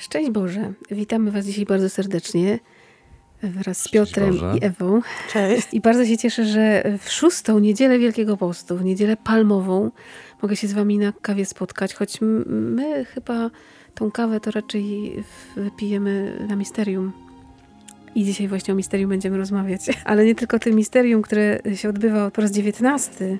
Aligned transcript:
Szczęść 0.00 0.30
Boże. 0.30 0.72
Witamy 0.90 1.30
Was 1.30 1.46
dzisiaj 1.46 1.64
bardzo 1.64 1.90
serdecznie 1.90 2.58
wraz 3.42 3.82
z 3.82 3.88
Piotrem 3.88 4.34
i 4.34 4.64
Ewą. 4.64 5.00
Cześć. 5.32 5.68
I 5.72 5.80
bardzo 5.80 6.06
się 6.06 6.18
cieszę, 6.18 6.44
że 6.44 6.82
w 6.98 7.10
szóstą 7.10 7.58
niedzielę 7.58 7.98
Wielkiego 7.98 8.36
Postu, 8.36 8.76
w 8.76 8.84
niedzielę 8.84 9.16
palmową, 9.16 9.90
mogę 10.42 10.56
się 10.56 10.68
z 10.68 10.72
Wami 10.72 10.98
na 10.98 11.12
kawie 11.22 11.46
spotkać, 11.46 11.94
choć 11.94 12.18
my 12.46 13.04
chyba 13.04 13.50
tą 13.94 14.10
kawę 14.10 14.40
to 14.40 14.50
raczej 14.50 15.12
wypijemy 15.56 16.46
na 16.48 16.56
misterium. 16.56 17.12
I 18.14 18.24
dzisiaj 18.24 18.48
właśnie 18.48 18.74
o 18.74 18.76
misterium 18.76 19.10
będziemy 19.10 19.36
rozmawiać. 19.36 19.80
Ale 20.04 20.24
nie 20.24 20.34
tylko 20.34 20.56
o 20.56 20.60
tym 20.60 20.74
misterium, 20.74 21.22
które 21.22 21.60
się 21.74 21.88
odbywa 21.88 22.30
po 22.30 22.42
raz 22.42 22.50
dziewiętnasty 22.50 23.38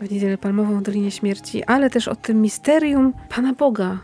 w 0.00 0.10
niedzielę 0.10 0.38
palmową 0.38 0.78
w 0.78 0.82
Dolinie 0.82 1.10
Śmierci, 1.10 1.64
ale 1.64 1.90
też 1.90 2.08
o 2.08 2.16
tym 2.16 2.42
misterium 2.42 3.12
Pana 3.28 3.52
Boga, 3.52 3.98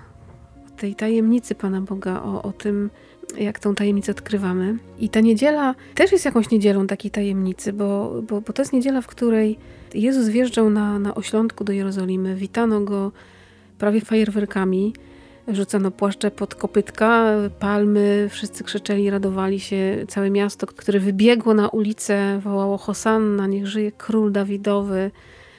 tej 0.82 0.94
tajemnicy 0.94 1.54
Pana 1.54 1.80
Boga, 1.80 2.22
o, 2.22 2.42
o 2.42 2.52
tym, 2.52 2.90
jak 3.38 3.58
tą 3.58 3.74
tajemnicę 3.74 4.12
odkrywamy. 4.12 4.78
I 4.98 5.08
ta 5.08 5.20
niedziela 5.20 5.74
też 5.94 6.12
jest 6.12 6.24
jakąś 6.24 6.50
niedzielą 6.50 6.86
takiej 6.86 7.10
tajemnicy, 7.10 7.72
bo, 7.72 8.22
bo, 8.28 8.40
bo 8.40 8.52
to 8.52 8.62
jest 8.62 8.72
niedziela, 8.72 9.00
w 9.00 9.06
której 9.06 9.58
Jezus 9.94 10.28
wjeżdżał 10.28 10.70
na, 10.70 10.98
na 10.98 11.14
oślątku 11.14 11.64
do 11.64 11.72
Jerozolimy, 11.72 12.36
witano 12.36 12.80
go 12.80 13.12
prawie 13.78 14.00
fajerwerkami, 14.00 14.94
rzucano 15.48 15.90
płaszcze 15.90 16.30
pod 16.30 16.54
kopytka, 16.54 17.26
palmy, 17.58 18.28
wszyscy 18.30 18.64
krzyczeli, 18.64 19.10
radowali 19.10 19.60
się, 19.60 20.04
całe 20.08 20.30
miasto, 20.30 20.66
które 20.66 21.00
wybiegło 21.00 21.54
na 21.54 21.68
ulicę, 21.68 22.40
wołało 22.44 22.78
Hosanna, 22.78 23.46
niech 23.46 23.66
żyje 23.66 23.92
król 23.92 24.32
Dawidowy, 24.32 25.10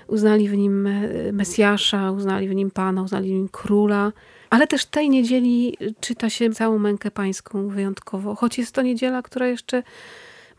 uznali 0.08 0.50
w 0.50 0.58
nim 0.58 0.90
Mesjasza, 1.34 2.12
uznali 2.12 2.50
w 2.50 2.56
nim 2.56 2.72
Pana, 2.72 3.04
uznali 3.04 3.30
w 3.30 3.34
nim 3.34 3.50
króla. 3.52 4.12
Ale 4.54 4.68
też 4.68 4.86
tej 4.86 5.10
niedzieli 5.10 5.78
czyta 6.00 6.30
się 6.30 6.50
całą 6.50 6.80
mękę 6.80 7.12
pańską 7.12 7.68
wyjątkowo, 7.68 8.36
choć 8.36 8.58
jest 8.58 8.72
to 8.72 8.82
niedziela, 8.82 9.22
która 9.22 9.48
jeszcze 9.48 9.84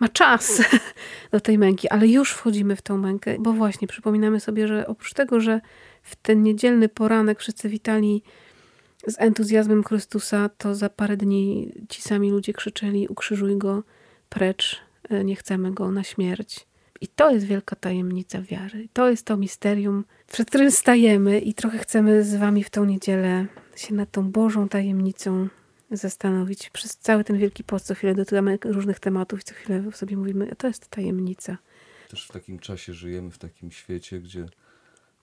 ma 0.01 0.09
czas 0.09 0.62
do 1.33 1.41
tej 1.41 1.59
męki, 1.59 1.89
ale 1.89 2.09
już 2.09 2.33
wchodzimy 2.33 2.77
w 2.77 2.83
tą 2.83 2.98
mękę, 2.98 3.36
bo 3.39 3.53
właśnie 3.53 3.89
przypominamy 3.89 4.41
sobie, 4.41 4.69
że 4.69 4.86
oprócz 4.86 5.12
tego, 5.12 5.41
że 5.41 5.61
w 6.03 6.17
ten 6.17 6.42
niedzielny 6.42 6.89
poranek 6.89 7.41
wszyscy 7.41 7.69
witali 7.69 8.23
z 9.06 9.20
entuzjazmem 9.20 9.84
Chrystusa, 9.84 10.51
to 10.58 10.75
za 10.75 10.89
parę 10.89 11.17
dni 11.17 11.73
ci 11.89 12.03
sami 12.03 12.31
ludzie 12.31 12.53
krzyczeli: 12.53 13.08
Ukrzyżuj 13.08 13.58
go 13.58 13.83
precz, 14.29 14.81
e, 15.11 15.25
nie 15.25 15.36
chcemy 15.36 15.73
go 15.73 15.91
na 15.91 16.05
śmierć. 16.05 16.67
I 17.01 17.08
to 17.08 17.31
jest 17.31 17.47
wielka 17.47 17.77
tajemnica 17.77 18.42
wiary. 18.42 18.89
To 18.92 19.11
jest 19.11 19.27
to 19.27 19.36
misterium, 19.36 20.05
przed 20.33 20.48
którym 20.48 20.70
stajemy 20.70 21.41
i 21.41 21.55
trochę 21.55 21.79
chcemy 21.79 22.25
z 22.25 22.36
Wami 22.36 22.64
w 22.64 22.70
tą 22.70 22.84
niedzielę 22.84 23.47
się 23.77 23.94
nad 23.94 24.11
tą 24.11 24.30
Bożą 24.30 24.69
tajemnicą 24.69 25.48
zastanowić. 25.91 26.70
Przez 26.70 26.97
cały 26.97 27.25
ten 27.25 27.39
Wielki 27.39 27.64
Post 27.64 27.86
co 27.86 27.94
chwilę 27.94 28.14
dotykamy 28.14 28.58
różnych 28.64 29.00
tematów 29.00 29.41
i 29.41 29.44
co 29.44 29.55
chwilę 29.55 29.92
sobie 29.92 30.17
mówimy, 30.17 30.48
a 30.53 30.55
to 30.55 30.67
jest 30.67 30.89
tajemnica. 30.89 31.58
Też 32.08 32.27
w 32.27 32.33
takim 32.33 32.58
czasie 32.58 32.95
żyjemy, 32.95 33.30
w 33.30 33.39
takim 33.39 33.70
świecie, 33.70 34.20
gdzie 34.20 34.47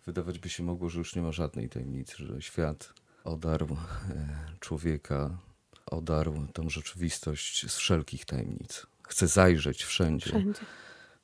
wydawać 0.05 0.39
by 0.39 0.49
się 0.49 0.63
mogło, 0.63 0.89
że 0.89 0.99
już 0.99 1.15
nie 1.15 1.21
ma 1.21 1.31
żadnej 1.31 1.69
tajemnicy, 1.69 2.25
że 2.25 2.41
świat 2.41 2.93
odarł 3.23 3.67
e, 3.75 3.77
człowieka, 4.59 5.37
odarł 5.85 6.47
tą 6.53 6.69
rzeczywistość 6.69 7.71
z 7.71 7.77
wszelkich 7.77 8.25
tajemnic. 8.25 8.87
Chce 9.03 9.27
zajrzeć 9.27 9.83
wszędzie. 9.83 10.29
Wszędzie. 10.29 10.61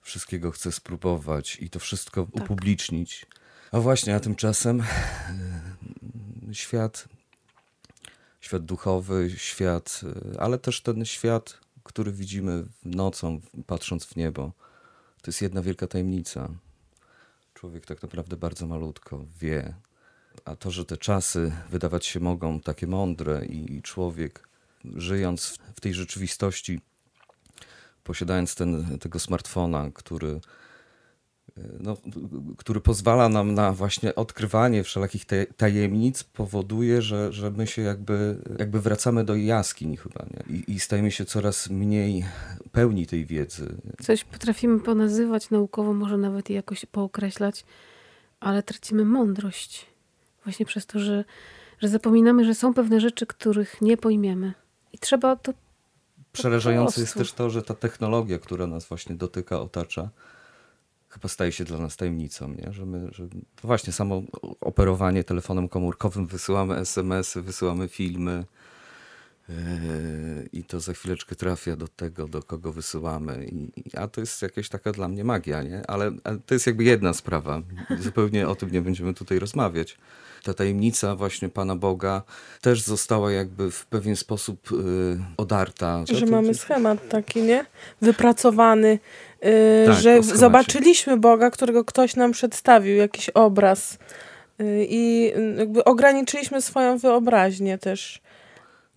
Wszystkiego 0.02 0.52
chce 0.52 0.72
spróbować 0.72 1.58
i 1.62 1.70
to 1.70 1.80
wszystko 1.80 2.26
tak. 2.26 2.44
upublicznić. 2.44 3.26
A 3.72 3.80
właśnie, 3.80 4.16
a 4.16 4.20
tymczasem 4.20 4.82
e, 4.82 4.86
świat, 6.54 7.08
świat 8.48 8.66
duchowy, 8.66 9.30
świat, 9.38 10.02
e, 10.34 10.42
ale 10.42 10.58
też 10.58 10.82
ten 10.82 11.06
świat, 11.06 11.60
który 11.84 12.12
widzimy 12.12 12.66
nocą, 12.86 13.42
patrząc 13.66 14.06
w 14.06 14.16
niebo, 14.16 14.52
to 15.22 15.32
jest 15.32 15.42
jedna 15.42 15.62
wielka 15.62 15.88
tajemnica. 15.88 16.50
Człowiek 17.54 17.86
tak 17.86 18.02
naprawdę 18.02 18.38
bardzo 18.38 18.68
malutko 18.68 19.26
wie, 19.40 19.74
a 20.46 20.56
to, 20.56 20.72
że 20.72 20.86
te 20.86 20.98
czasy 20.98 21.52
wydawać 21.70 22.06
się 22.06 22.20
mogą 22.20 22.60
takie 22.60 22.88
mądre 22.88 23.46
i 23.46 23.82
człowiek 23.82 24.48
żyjąc 24.96 25.58
w 25.76 25.82
tej 25.82 25.94
rzeczywistości, 25.94 26.82
posiadając 28.04 28.56
ten, 28.56 29.00
tego 29.00 29.20
smartfona, 29.20 29.92
który, 29.94 30.40
no, 31.80 31.98
który 32.58 32.82
pozwala 32.82 33.30
nam 33.30 33.54
na 33.54 33.74
właśnie 33.74 34.16
odkrywanie 34.16 34.84
wszelakich 34.84 35.26
tajemnic, 35.58 36.24
powoduje, 36.24 37.02
że, 37.02 37.34
że 37.34 37.52
my 37.52 37.68
się 37.68 37.82
jakby, 37.82 38.38
jakby 38.60 38.82
wracamy 38.82 39.24
do 39.24 39.36
jaskiń 39.36 39.98
chyba 39.98 40.26
nie? 40.26 40.58
I, 40.58 40.72
i 40.72 40.80
stajemy 40.80 41.12
się 41.12 41.26
coraz 41.26 41.70
mniej 41.70 42.26
pełni 42.72 43.08
tej 43.08 43.26
wiedzy. 43.26 43.76
Coś 44.02 44.24
potrafimy 44.24 44.80
ponazywać 44.80 45.50
naukowo, 45.50 45.94
może 45.94 46.18
nawet 46.18 46.50
jakoś 46.50 46.86
pookreślać, 46.86 47.66
ale 48.40 48.64
tracimy 48.64 49.06
mądrość 49.06 49.88
Właśnie 50.48 50.66
przez 50.66 50.86
to, 50.86 51.00
że, 51.00 51.26
że 51.80 51.88
zapominamy, 51.88 52.46
że 52.46 52.56
są 52.56 52.74
pewne 52.74 53.00
rzeczy, 53.00 53.26
których 53.26 53.82
nie 53.82 53.98
pojmiemy. 53.98 54.54
I 54.94 55.00
trzeba 55.00 55.36
to. 55.36 55.54
Przerażające 56.32 57.02
jest 57.02 57.14
też 57.14 57.34
to, 57.34 57.50
że 57.50 57.62
ta 57.62 57.74
technologia, 57.74 58.40
która 58.40 58.68
nas 58.68 58.86
właśnie 58.86 59.16
dotyka, 59.16 59.60
otacza, 59.60 60.10
chyba 61.10 61.30
staje 61.30 61.52
się 61.52 61.64
dla 61.64 61.78
nas 61.78 61.98
tajemnicą, 61.98 62.48
nie? 62.54 62.74
że 62.74 62.86
my, 62.86 63.10
że 63.12 63.28
właśnie 63.64 63.94
samo 63.94 64.22
operowanie 64.62 65.24
telefonem 65.24 65.70
komórkowym, 65.70 66.28
wysyłamy 66.28 66.76
SMS-y, 66.76 67.42
wysyłamy 67.42 67.88
filmy, 67.88 68.46
i 70.52 70.64
to 70.64 70.80
za 70.80 70.94
chwileczkę 70.94 71.36
trafia 71.36 71.76
do 71.76 71.88
tego, 71.88 72.28
do 72.28 72.44
kogo 72.44 72.72
wysyłamy. 72.72 73.46
I, 73.52 73.72
a 73.98 74.08
to 74.08 74.22
jest 74.22 74.42
jakaś 74.42 74.70
taka 74.70 74.92
dla 74.92 75.08
mnie 75.08 75.24
magia, 75.24 75.64
nie? 75.64 75.82
Ale, 75.88 76.12
to 76.46 76.54
jest 76.54 76.68
jakby 76.68 76.84
jedna 76.84 77.14
sprawa. 77.14 77.62
Zupełnie 78.00 78.48
o 78.48 78.56
tym 78.56 78.72
nie 78.72 78.82
będziemy 78.82 79.14
tutaj 79.14 79.40
rozmawiać. 79.40 79.98
Ta 80.44 80.54
tajemnica 80.54 81.16
właśnie 81.16 81.50
Pana 81.50 81.76
Boga 81.76 82.22
też 82.62 82.82
została 82.82 83.32
jakby 83.32 83.72
w 83.72 83.86
pewien 83.86 84.16
sposób 84.16 84.72
y, 84.72 84.76
odarta. 85.38 86.04
Że 86.14 86.26
mamy 86.26 86.54
schemat 86.54 87.10
taki, 87.10 87.42
nie? 87.42 87.66
Wypracowany, 88.02 89.00
y, 89.46 89.86
tak, 89.86 89.96
że 89.96 90.24
zobaczyliśmy 90.24 91.18
Boga, 91.18 91.52
którego 91.52 91.86
ktoś 91.86 92.16
nam 92.16 92.32
przedstawił, 92.32 92.96
jakiś 92.96 93.30
obraz. 93.30 93.98
I 94.90 95.34
jakby 95.58 95.84
ograniczyliśmy 95.84 96.62
swoją 96.62 96.98
wyobraźnię 96.98 97.78
też. 97.78 98.22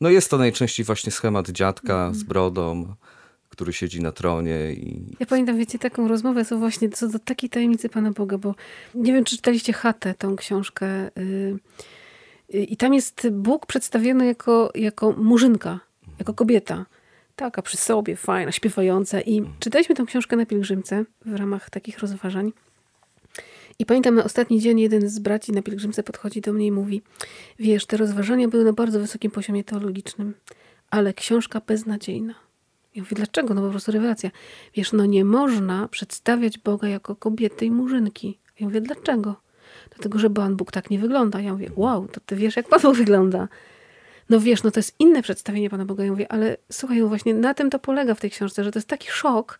No 0.00 0.10
jest 0.10 0.30
to 0.30 0.38
najczęściej 0.38 0.86
właśnie 0.86 1.12
schemat 1.12 1.50
dziadka 1.50 2.10
z 2.14 2.22
brodą, 2.22 2.94
który 3.48 3.72
siedzi 3.72 4.02
na 4.02 4.12
tronie. 4.12 4.72
I... 4.72 5.16
Ja 5.20 5.26
pamiętam, 5.26 5.56
wiecie, 5.56 5.78
taką 5.78 6.08
rozmowę 6.08 6.44
co 6.44 6.58
właśnie 6.58 6.88
co 6.88 7.08
do 7.08 7.18
takiej 7.18 7.50
tajemnicy 7.50 7.88
Pana 7.88 8.10
Boga, 8.10 8.38
bo 8.38 8.54
nie 8.94 9.12
wiem, 9.12 9.24
czy 9.24 9.36
czytaliście 9.36 9.72
Chatę, 9.72 10.14
tą 10.14 10.36
książkę. 10.36 11.10
Yy, 12.52 12.64
I 12.64 12.76
tam 12.76 12.94
jest 12.94 13.28
Bóg 13.30 13.66
przedstawiony 13.66 14.26
jako, 14.26 14.70
jako 14.74 15.12
murzynka, 15.12 15.80
jako 16.18 16.34
kobieta. 16.34 16.86
Taka 17.36 17.62
przy 17.62 17.76
sobie, 17.76 18.16
fajna, 18.16 18.52
śpiewająca. 18.52 19.20
I 19.20 19.42
czytaliśmy 19.58 19.94
tę 19.94 20.04
książkę 20.06 20.36
na 20.36 20.46
pielgrzymce 20.46 21.04
w 21.26 21.34
ramach 21.34 21.70
takich 21.70 21.98
rozważań. 21.98 22.52
I 23.80 23.86
pamiętam 23.86 24.14
na 24.14 24.24
ostatni 24.24 24.60
dzień 24.60 24.80
jeden 24.80 25.08
z 25.08 25.18
braci 25.18 25.52
na 25.52 25.62
pielgrzymce 25.62 26.02
podchodzi 26.02 26.40
do 26.40 26.52
mnie 26.52 26.66
i 26.66 26.72
mówi: 26.72 27.02
Wiesz, 27.58 27.86
te 27.86 27.96
rozważania 27.96 28.48
były 28.48 28.64
na 28.64 28.72
bardzo 28.72 29.00
wysokim 29.00 29.30
poziomie 29.30 29.64
teologicznym, 29.64 30.34
ale 30.90 31.14
książka 31.14 31.60
beznadziejna. 31.66 32.34
Ja 32.94 33.02
mówię, 33.02 33.16
dlaczego? 33.16 33.54
No 33.54 33.62
po 33.62 33.70
prostu 33.70 33.92
rewelacja. 33.92 34.30
Wiesz, 34.74 34.92
no 34.92 35.06
nie 35.06 35.24
można 35.24 35.88
przedstawiać 35.88 36.58
Boga 36.58 36.88
jako 36.88 37.16
kobiety 37.16 37.66
i 37.66 37.70
murzynki. 37.70 38.38
Ja 38.60 38.66
mówię, 38.66 38.80
dlaczego? 38.80 39.36
Dlatego, 39.90 40.18
że 40.18 40.30
Pan 40.30 40.56
Bóg 40.56 40.72
tak 40.72 40.90
nie 40.90 40.98
wygląda. 40.98 41.40
Ja 41.40 41.52
mówię, 41.52 41.70
wow, 41.76 42.08
to 42.08 42.20
ty 42.26 42.36
wiesz, 42.36 42.56
jak 42.56 42.68
Pan 42.68 42.80
Bóg 42.80 42.96
wygląda. 42.96 43.48
No 44.30 44.40
wiesz, 44.40 44.62
no 44.62 44.70
to 44.70 44.78
jest 44.78 44.94
inne 44.98 45.22
przedstawienie 45.22 45.70
Pana 45.70 45.84
Boga. 45.84 46.04
Ja 46.04 46.10
mówię, 46.10 46.32
ale 46.32 46.56
słuchaj, 46.72 47.00
no 47.00 47.08
właśnie 47.08 47.34
na 47.34 47.54
tym 47.54 47.70
to 47.70 47.78
polega 47.78 48.14
w 48.14 48.20
tej 48.20 48.30
książce, 48.30 48.64
że 48.64 48.72
to 48.72 48.78
jest 48.78 48.88
taki 48.88 49.08
szok 49.10 49.58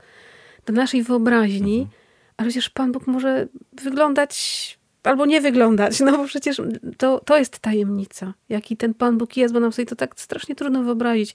dla 0.67 0.75
naszej 0.75 1.02
wyobraźni, 1.02 1.78
mhm 1.78 2.00
ale 2.40 2.48
przecież 2.48 2.70
Pan 2.70 2.92
Bóg 2.92 3.06
może 3.06 3.48
wyglądać 3.72 4.78
albo 5.02 5.26
nie 5.26 5.40
wyglądać, 5.40 6.00
no 6.00 6.12
bo 6.12 6.25
przecież 6.25 6.62
to, 6.96 7.20
to 7.20 7.38
jest 7.38 7.58
tajemnica, 7.58 8.34
jaki 8.48 8.76
ten 8.76 8.94
Pan 8.94 9.19
Bóg 9.19 9.37
jest, 9.37 9.54
bo 9.54 9.60
nam 9.60 9.72
sobie 9.72 9.87
to 9.87 9.96
tak 9.96 10.20
strasznie 10.20 10.54
trudno 10.54 10.82
wyobrazić. 10.82 11.34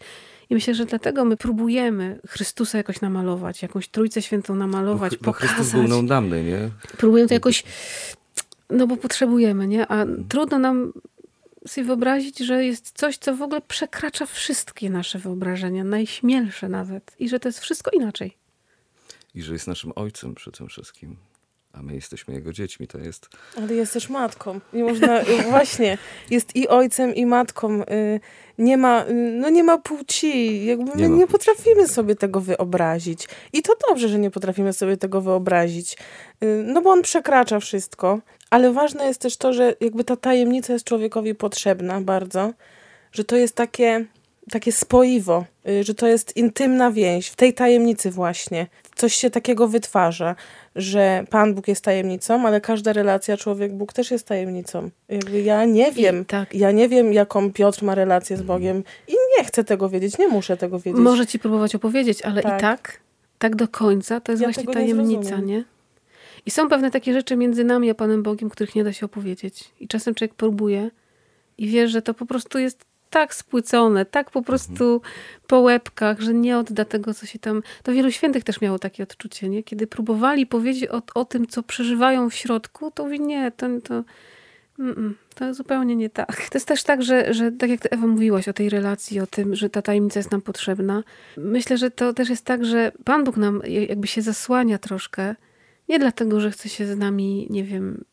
I 0.49 0.53
myślę, 0.53 0.75
że 0.75 0.85
dlatego 0.85 1.25
my 1.25 1.37
próbujemy 1.37 2.19
Chrystusa 2.27 2.77
jakoś 2.77 3.01
namalować, 3.01 3.61
jakąś 3.61 3.87
Trójcę 3.87 4.21
Świętą 4.21 4.55
namalować, 4.55 5.11
bo, 5.11 5.17
bo 5.17 5.25
pokazać. 5.25 5.55
Chrystus 5.55 5.79
był 5.79 5.87
nam 5.87 6.07
dany, 6.07 6.43
nie? 6.43 6.69
Próbujemy 6.97 7.27
to 7.27 7.33
jakoś, 7.33 7.63
no 8.69 8.87
bo 8.87 8.97
potrzebujemy, 8.97 9.67
nie? 9.67 9.87
A 9.87 10.05
trudno 10.29 10.59
nam 10.59 10.93
sobie 11.67 11.87
wyobrazić, 11.87 12.39
że 12.39 12.65
jest 12.65 12.91
coś, 12.91 13.17
co 13.17 13.35
w 13.35 13.41
ogóle 13.41 13.61
przekracza 13.61 14.25
wszystkie 14.25 14.89
nasze 14.89 15.19
wyobrażenia, 15.19 15.83
najśmielsze 15.83 16.69
nawet. 16.69 17.15
I 17.19 17.29
że 17.29 17.39
to 17.39 17.49
jest 17.49 17.59
wszystko 17.59 17.91
inaczej 17.91 18.44
i 19.35 19.41
że 19.41 19.53
jest 19.53 19.67
naszym 19.67 19.91
ojcem 19.95 20.35
przy 20.35 20.51
tym 20.51 20.67
wszystkim. 20.67 21.17
a 21.73 21.81
my 21.81 21.95
jesteśmy 21.95 22.33
jego 22.33 22.53
dziećmi. 22.53 22.87
To 22.87 22.97
jest. 22.97 23.29
Ale 23.57 23.73
jest 23.73 23.93
też 23.93 24.09
matką. 24.09 24.59
Nie 24.73 24.83
można, 24.83 25.21
właśnie, 25.49 25.97
jest 26.29 26.55
i 26.55 26.67
ojcem, 26.67 27.15
i 27.15 27.25
matką. 27.25 27.81
Y, 27.81 28.19
nie 28.57 28.77
ma, 28.77 29.05
y, 29.05 29.13
no 29.13 29.49
nie 29.49 29.63
ma 29.63 29.77
płci. 29.77 30.65
Jakby 30.65 30.91
my 30.95 31.01
nie, 31.01 31.09
nie 31.09 31.27
potrafimy 31.27 31.87
sobie 31.87 32.15
tego 32.15 32.41
wyobrazić. 32.41 33.27
I 33.53 33.61
to 33.61 33.73
dobrze, 33.89 34.09
że 34.09 34.19
nie 34.19 34.31
potrafimy 34.31 34.73
sobie 34.73 34.97
tego 34.97 35.21
wyobrazić. 35.21 35.97
Y, 36.43 36.63
no 36.65 36.81
bo 36.81 36.89
on 36.89 37.01
przekracza 37.01 37.59
wszystko. 37.59 38.19
Ale 38.49 38.73
ważne 38.73 39.05
jest 39.05 39.21
też 39.21 39.37
to, 39.37 39.53
że 39.53 39.75
jakby 39.81 40.03
ta 40.03 40.15
tajemnica 40.15 40.73
jest 40.73 40.85
człowiekowi 40.85 41.35
potrzebna 41.35 42.01
bardzo. 42.01 42.53
Że 43.11 43.23
to 43.23 43.35
jest 43.35 43.55
takie 43.55 44.05
takie 44.51 44.71
spoiwo, 44.71 45.45
że 45.81 45.95
to 45.95 46.07
jest 46.07 46.37
intymna 46.37 46.91
więź, 46.91 47.27
w 47.27 47.35
tej 47.35 47.53
tajemnicy 47.53 48.11
właśnie. 48.11 48.67
Coś 48.95 49.15
się 49.15 49.29
takiego 49.29 49.67
wytwarza, 49.67 50.35
że 50.75 51.25
Pan 51.29 51.53
Bóg 51.53 51.67
jest 51.67 51.83
tajemnicą, 51.83 52.47
ale 52.47 52.61
każda 52.61 52.93
relacja 52.93 53.37
człowiek-Bóg 53.37 53.93
też 53.93 54.11
jest 54.11 54.27
tajemnicą. 54.27 54.89
Jakby 55.09 55.41
ja 55.41 55.65
nie 55.65 55.91
wiem, 55.91 56.25
tak. 56.25 56.55
ja 56.55 56.71
nie 56.71 56.89
wiem, 56.89 57.13
jaką 57.13 57.53
Piotr 57.53 57.83
ma 57.83 57.95
relację 57.95 58.37
z 58.37 58.41
Bogiem 58.41 58.83
i 59.07 59.13
nie 59.37 59.43
chcę 59.43 59.63
tego 59.63 59.89
wiedzieć, 59.89 60.17
nie 60.17 60.27
muszę 60.27 60.57
tego 60.57 60.79
wiedzieć. 60.79 61.01
Może 61.01 61.27
ci 61.27 61.39
próbować 61.39 61.75
opowiedzieć, 61.75 62.21
ale 62.21 62.41
tak. 62.41 62.57
i 62.57 62.61
tak, 62.61 62.99
tak 63.37 63.55
do 63.55 63.67
końca, 63.67 64.19
to 64.21 64.31
jest 64.31 64.41
ja 64.41 64.47
właśnie 64.47 64.73
tajemnica, 64.73 65.37
nie, 65.37 65.45
nie? 65.45 65.63
I 66.45 66.51
są 66.51 66.69
pewne 66.69 66.91
takie 66.91 67.13
rzeczy 67.13 67.35
między 67.35 67.63
nami 67.63 67.89
a 67.89 67.95
Panem 67.95 68.23
Bogiem, 68.23 68.49
których 68.49 68.75
nie 68.75 68.83
da 68.83 68.93
się 68.93 69.05
opowiedzieć. 69.05 69.71
I 69.79 69.87
czasem 69.87 70.15
człowiek 70.15 70.33
próbuje 70.33 70.91
i 71.57 71.67
wie, 71.67 71.87
że 71.87 72.01
to 72.01 72.13
po 72.13 72.25
prostu 72.25 72.59
jest 72.59 72.85
tak 73.09 73.35
spłycone, 73.35 74.05
tak 74.05 74.31
po 74.31 74.41
prostu 74.41 74.93
mhm. 74.93 75.13
po 75.47 75.59
łebkach, 75.59 76.21
że 76.21 76.33
nie 76.33 76.57
odda 76.57 76.85
tego, 76.85 77.13
co 77.13 77.25
się 77.25 77.39
tam... 77.39 77.63
To 77.83 77.93
wielu 77.93 78.11
świętych 78.11 78.43
też 78.43 78.61
miało 78.61 78.79
takie 78.79 79.03
odczucie, 79.03 79.49
nie? 79.49 79.63
Kiedy 79.63 79.87
próbowali 79.87 80.47
powiedzieć 80.47 80.89
o, 80.89 81.01
o 81.15 81.25
tym, 81.25 81.47
co 81.47 81.63
przeżywają 81.63 82.29
w 82.29 82.33
środku, 82.33 82.91
to 82.91 83.03
mówi, 83.03 83.19
nie, 83.19 83.51
to, 83.51 83.67
to, 83.83 84.03
to 85.35 85.53
zupełnie 85.53 85.95
nie 85.95 86.09
tak. 86.09 86.49
To 86.49 86.57
jest 86.57 86.67
też 86.67 86.83
tak, 86.83 87.03
że, 87.03 87.33
że 87.33 87.51
tak 87.51 87.69
jak 87.69 87.93
Ewa 87.93 88.07
mówiłaś 88.07 88.47
o 88.47 88.53
tej 88.53 88.69
relacji, 88.69 89.19
o 89.19 89.27
tym, 89.27 89.55
że 89.55 89.69
ta 89.69 89.81
tajemnica 89.81 90.19
jest 90.19 90.31
nam 90.31 90.41
potrzebna. 90.41 91.03
Myślę, 91.37 91.77
że 91.77 91.91
to 91.91 92.13
też 92.13 92.29
jest 92.29 92.45
tak, 92.45 92.65
że 92.65 92.91
Pan 93.03 93.23
Bóg 93.23 93.37
nam 93.37 93.61
jakby 93.67 94.07
się 94.07 94.21
zasłania 94.21 94.77
troszkę, 94.77 95.35
nie 95.89 95.99
dlatego, 95.99 96.39
że 96.39 96.51
chce 96.51 96.69
się 96.69 96.87
z 96.87 96.97
nami, 96.97 97.47
nie 97.49 97.63
wiem, 97.63 98.03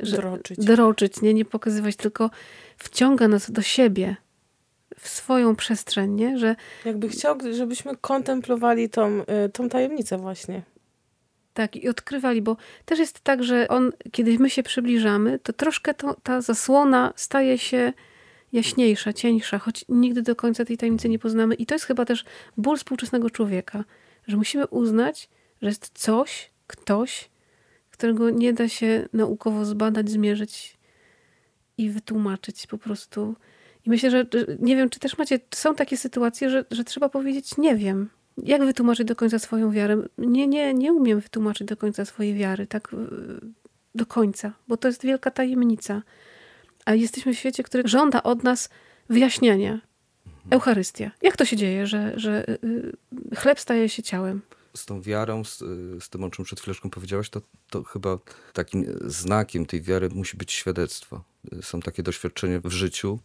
że, 0.00 0.16
droczyć. 0.16 0.58
droczyć, 0.58 1.22
nie, 1.22 1.34
nie 1.34 1.44
pokazywać, 1.44 1.96
tylko 1.96 2.30
wciąga 2.76 3.28
nas 3.28 3.50
do 3.50 3.62
siebie, 3.62 4.16
w 4.98 5.08
swoją 5.08 5.56
przestrzeń, 5.56 6.14
nie? 6.14 6.38
Że... 6.38 6.56
Jakby 6.84 7.08
chciał, 7.08 7.38
żebyśmy 7.52 7.96
kontemplowali 7.96 8.88
tą, 8.88 9.20
y, 9.20 9.48
tą 9.52 9.68
tajemnicę 9.68 10.18
właśnie. 10.18 10.62
Tak, 11.54 11.76
i 11.76 11.88
odkrywali, 11.88 12.42
bo 12.42 12.56
też 12.84 12.98
jest 12.98 13.20
tak, 13.20 13.44
że 13.44 13.68
on, 13.68 13.92
kiedy 14.12 14.38
my 14.38 14.50
się 14.50 14.62
przybliżamy, 14.62 15.38
to 15.38 15.52
troszkę 15.52 15.94
to, 15.94 16.16
ta 16.22 16.40
zasłona 16.40 17.12
staje 17.16 17.58
się 17.58 17.92
jaśniejsza, 18.52 19.12
cieńsza, 19.12 19.58
choć 19.58 19.84
nigdy 19.88 20.22
do 20.22 20.36
końca 20.36 20.64
tej 20.64 20.78
tajemnicy 20.78 21.08
nie 21.08 21.18
poznamy. 21.18 21.54
I 21.54 21.66
to 21.66 21.74
jest 21.74 21.84
chyba 21.84 22.04
też 22.04 22.24
ból 22.56 22.76
współczesnego 22.76 23.30
człowieka, 23.30 23.84
że 24.26 24.36
musimy 24.36 24.66
uznać, 24.66 25.28
że 25.62 25.68
jest 25.68 25.90
coś, 25.94 26.51
ktoś, 26.76 27.30
którego 27.90 28.30
nie 28.30 28.52
da 28.52 28.68
się 28.68 29.08
naukowo 29.12 29.64
zbadać, 29.64 30.10
zmierzyć 30.10 30.78
i 31.78 31.90
wytłumaczyć 31.90 32.66
po 32.66 32.78
prostu. 32.78 33.36
I 33.86 33.90
myślę, 33.90 34.10
że 34.10 34.26
nie 34.58 34.76
wiem, 34.76 34.90
czy 34.90 35.00
też 35.00 35.18
macie, 35.18 35.40
są 35.54 35.74
takie 35.74 35.96
sytuacje, 35.96 36.50
że, 36.50 36.64
że 36.70 36.84
trzeba 36.84 37.08
powiedzieć 37.08 37.56
nie 37.58 37.76
wiem. 37.76 38.10
Jak 38.38 38.64
wytłumaczyć 38.64 39.06
do 39.06 39.16
końca 39.16 39.38
swoją 39.38 39.70
wiarę? 39.70 40.02
Nie, 40.18 40.46
nie, 40.46 40.74
nie 40.74 40.92
umiem 40.92 41.20
wytłumaczyć 41.20 41.66
do 41.66 41.76
końca 41.76 42.04
swojej 42.04 42.34
wiary, 42.34 42.66
tak 42.66 42.94
do 43.94 44.06
końca, 44.06 44.52
bo 44.68 44.76
to 44.76 44.88
jest 44.88 45.04
wielka 45.04 45.30
tajemnica. 45.30 46.02
A 46.84 46.94
jesteśmy 46.94 47.34
w 47.34 47.38
świecie, 47.38 47.62
który 47.62 47.88
żąda 47.88 48.22
od 48.22 48.42
nas 48.42 48.68
wyjaśniania. 49.08 49.80
Eucharystia. 50.50 51.10
Jak 51.22 51.36
to 51.36 51.44
się 51.44 51.56
dzieje, 51.56 51.86
że, 51.86 52.12
że 52.16 52.48
y, 52.48 52.58
y, 53.32 53.36
chleb 53.36 53.60
staje 53.60 53.88
się 53.88 54.02
ciałem? 54.02 54.40
Z 54.76 54.86
tą 54.86 55.02
wiarą, 55.02 55.44
z, 55.44 55.58
z, 56.04 56.08
tym, 56.08 56.24
o 56.24 56.30
czym 56.30 56.44
przed 56.44 56.60
chwileczką 56.60 56.90
powiedziałaś, 56.90 57.30
to, 57.30 57.40
to 57.70 57.82
chyba 57.82 58.18
takim 58.52 58.84
znakiem 59.04 59.66
tej 59.66 59.82
wiary 59.82 60.08
musi 60.08 60.36
być 60.36 60.52
świadectwo. 60.52 61.24
Są 61.62 61.80
takie 61.80 62.02
doświadczenia 62.02 62.60
w 62.64 62.70
życiu 62.70 63.18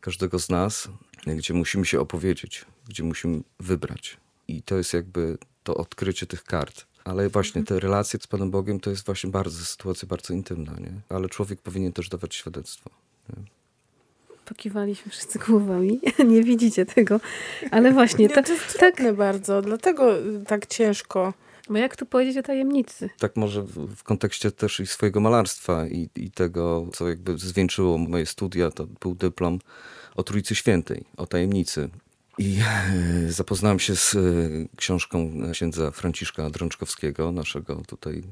każdego 0.00 0.38
z 0.38 0.48
nas, 0.48 0.88
gdzie 1.26 1.54
musimy 1.54 1.86
się 1.86 2.00
opowiedzieć, 2.00 2.64
gdzie 2.88 3.04
musimy 3.04 3.40
wybrać. 3.60 4.16
I 4.48 4.62
to 4.62 4.76
jest 4.76 4.92
jakby 4.92 5.38
to 5.64 5.74
odkrycie 5.74 6.26
tych 6.26 6.44
kart. 6.44 6.86
Ale 7.04 7.28
właśnie 7.28 7.64
te 7.64 7.80
relacje 7.80 8.20
z 8.22 8.26
Panem 8.26 8.50
Bogiem 8.50 8.80
to 8.80 8.90
jest 8.90 9.06
właśnie 9.06 9.30
bardzo 9.30 9.64
sytuacja 9.64 10.08
bardzo 10.08 10.34
intymna, 10.34 10.72
nie? 10.80 11.00
Ale 11.08 11.28
człowiek 11.28 11.62
powinien 11.62 11.92
też 11.92 12.08
dawać 12.08 12.34
świadectwo. 12.34 12.90
Nie? 13.28 13.59
Pokiwaliśmy 14.50 15.12
wszyscy 15.12 15.38
głowami. 15.38 16.00
Nie 16.32 16.42
widzicie 16.42 16.86
tego. 16.86 17.20
Ale 17.70 17.92
właśnie... 17.92 18.26
Nie, 18.26 18.34
to, 18.34 18.42
to 18.42 18.52
jest 18.52 18.78
tak 18.78 19.14
bardzo, 19.16 19.62
dlatego 19.62 20.12
tak 20.46 20.66
ciężko. 20.66 21.32
Bo 21.68 21.78
jak 21.78 21.96
tu 21.96 22.06
powiedzieć 22.06 22.36
o 22.36 22.42
tajemnicy? 22.42 23.10
Tak 23.18 23.36
może 23.36 23.62
w, 23.62 23.96
w 23.96 24.02
kontekście 24.02 24.50
też 24.50 24.80
i 24.80 24.86
swojego 24.86 25.20
malarstwa 25.20 25.86
i, 25.86 26.08
i 26.16 26.30
tego, 26.30 26.86
co 26.92 27.08
jakby 27.08 27.38
zwieńczyło 27.38 27.98
moje 27.98 28.26
studia, 28.26 28.70
to 28.70 28.86
był 28.86 29.14
dyplom 29.14 29.58
o 30.16 30.22
Trójcy 30.22 30.54
Świętej, 30.54 31.04
o 31.16 31.26
tajemnicy. 31.26 31.88
I 32.38 32.58
e, 33.28 33.32
zapoznałem 33.32 33.78
się 33.78 33.96
z 33.96 34.14
e, 34.14 34.18
książką 34.76 35.32
księdza 35.52 35.90
Franciszka 35.90 36.50
Drączkowskiego, 36.50 37.32
naszego 37.32 37.82
tutaj 37.86 38.22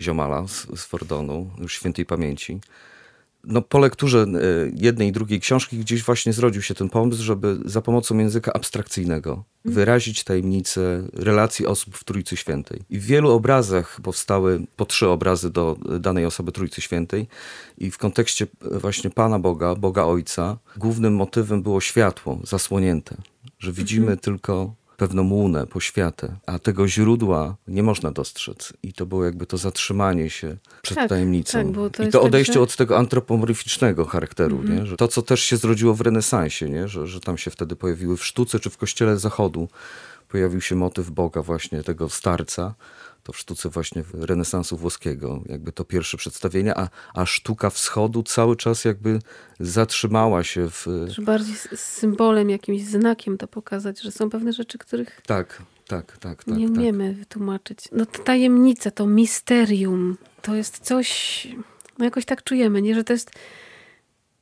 ziomala 0.00 0.48
z, 0.48 0.66
z 0.80 0.84
Fordonu, 0.84 1.50
już 1.58 1.74
świętej 1.74 2.06
pamięci 2.06 2.60
no, 3.46 3.62
po 3.62 3.78
lekturze 3.78 4.22
e, 4.22 4.26
jednej 4.74 5.08
i 5.08 5.12
drugiej 5.12 5.40
książki 5.40 5.78
gdzieś 5.78 6.02
właśnie 6.02 6.32
zrodził 6.32 6.62
się 6.62 6.74
ten 6.74 6.88
pomysł, 6.88 7.22
żeby 7.22 7.58
za 7.64 7.82
pomocą 7.82 8.18
języka 8.18 8.52
abstrakcyjnego 8.52 9.30
mhm. 9.30 9.74
wyrazić 9.74 10.24
tajemnicę 10.24 11.02
relacji 11.12 11.66
osób 11.66 11.96
w 11.96 12.04
Trójcy 12.04 12.36
Świętej. 12.36 12.80
I 12.90 12.98
w 12.98 13.04
wielu 13.04 13.30
obrazach 13.30 14.00
powstały 14.00 14.66
po 14.76 14.84
trzy 14.84 15.08
obrazy 15.08 15.50
do 15.50 15.76
danej 16.00 16.26
osoby 16.26 16.52
Trójcy 16.52 16.80
Świętej 16.80 17.28
i 17.78 17.90
w 17.90 17.98
kontekście 17.98 18.46
właśnie 18.60 19.10
Pana 19.10 19.38
Boga, 19.38 19.74
Boga 19.74 20.04
Ojca, 20.04 20.58
głównym 20.76 21.14
motywem 21.14 21.62
było 21.62 21.80
światło 21.80 22.38
zasłonięte, 22.44 23.16
że 23.58 23.72
widzimy 23.72 24.02
mhm. 24.02 24.18
tylko 24.18 24.74
pewną 24.96 25.30
łunę, 25.30 25.66
poświatę, 25.66 26.36
a 26.46 26.58
tego 26.58 26.88
źródła 26.88 27.56
nie 27.68 27.82
można 27.82 28.10
dostrzec. 28.10 28.72
I 28.82 28.92
to 28.92 29.06
było 29.06 29.24
jakby 29.24 29.46
to 29.46 29.56
zatrzymanie 29.56 30.30
się 30.30 30.56
przed 30.82 30.96
tak, 30.96 31.08
tajemnicą. 31.08 31.72
Tak, 31.72 31.96
to 31.96 32.02
I 32.02 32.10
to 32.10 32.22
odejście 32.22 32.52
tak, 32.52 32.60
że... 32.60 32.62
od 32.62 32.76
tego 32.76 32.98
antropomorficznego 32.98 34.04
charakteru, 34.04 34.56
mm 34.56 34.68
-hmm. 34.68 34.80
nie? 34.80 34.86
Że 34.86 34.96
to, 34.96 35.08
co 35.08 35.22
też 35.22 35.40
się 35.40 35.56
zrodziło 35.56 35.94
w 35.94 36.00
renesansie, 36.00 36.70
nie? 36.70 36.88
Że, 36.88 37.06
że 37.06 37.20
tam 37.20 37.38
się 37.38 37.50
wtedy 37.50 37.76
pojawiły 37.76 38.16
w 38.16 38.24
sztuce 38.24 38.60
czy 38.60 38.70
w 38.70 38.76
kościele 38.76 39.18
zachodu, 39.18 39.68
pojawił 40.28 40.60
się 40.60 40.74
motyw 40.74 41.10
Boga 41.10 41.42
właśnie, 41.42 41.82
tego 41.82 42.08
starca, 42.08 42.74
to 43.26 43.32
w 43.32 43.38
sztuce 43.38 43.68
właśnie 43.68 44.04
renesansu 44.12 44.76
włoskiego, 44.76 45.42
jakby 45.46 45.72
to 45.72 45.84
pierwsze 45.84 46.16
przedstawienie, 46.16 46.78
a, 46.78 46.88
a 47.14 47.26
sztuka 47.26 47.70
wschodu 47.70 48.22
cały 48.22 48.56
czas 48.56 48.84
jakby 48.84 49.18
zatrzymała 49.60 50.44
się 50.44 50.70
w... 50.70 50.86
Że 51.08 51.22
bardziej 51.22 51.54
symbolem, 51.76 52.50
jakimś 52.50 52.82
znakiem 52.82 53.38
to 53.38 53.48
pokazać, 53.48 54.00
że 54.00 54.10
są 54.10 54.30
pewne 54.30 54.52
rzeczy, 54.52 54.78
których... 54.78 55.20
Tak, 55.26 55.62
tak, 55.86 56.18
tak. 56.18 56.44
tak 56.44 56.46
nie 56.46 56.68
tak. 56.68 56.76
umiemy 56.76 57.08
tak. 57.08 57.18
wytłumaczyć. 57.18 57.78
No 57.92 58.06
to 58.06 58.22
tajemnica, 58.22 58.90
to 58.90 59.06
misterium, 59.06 60.16
to 60.42 60.54
jest 60.54 60.78
coś, 60.78 61.48
no 61.98 62.04
jakoś 62.04 62.24
tak 62.24 62.42
czujemy, 62.42 62.82
nie? 62.82 62.94
Że 62.94 63.04
to 63.04 63.12
jest 63.12 63.30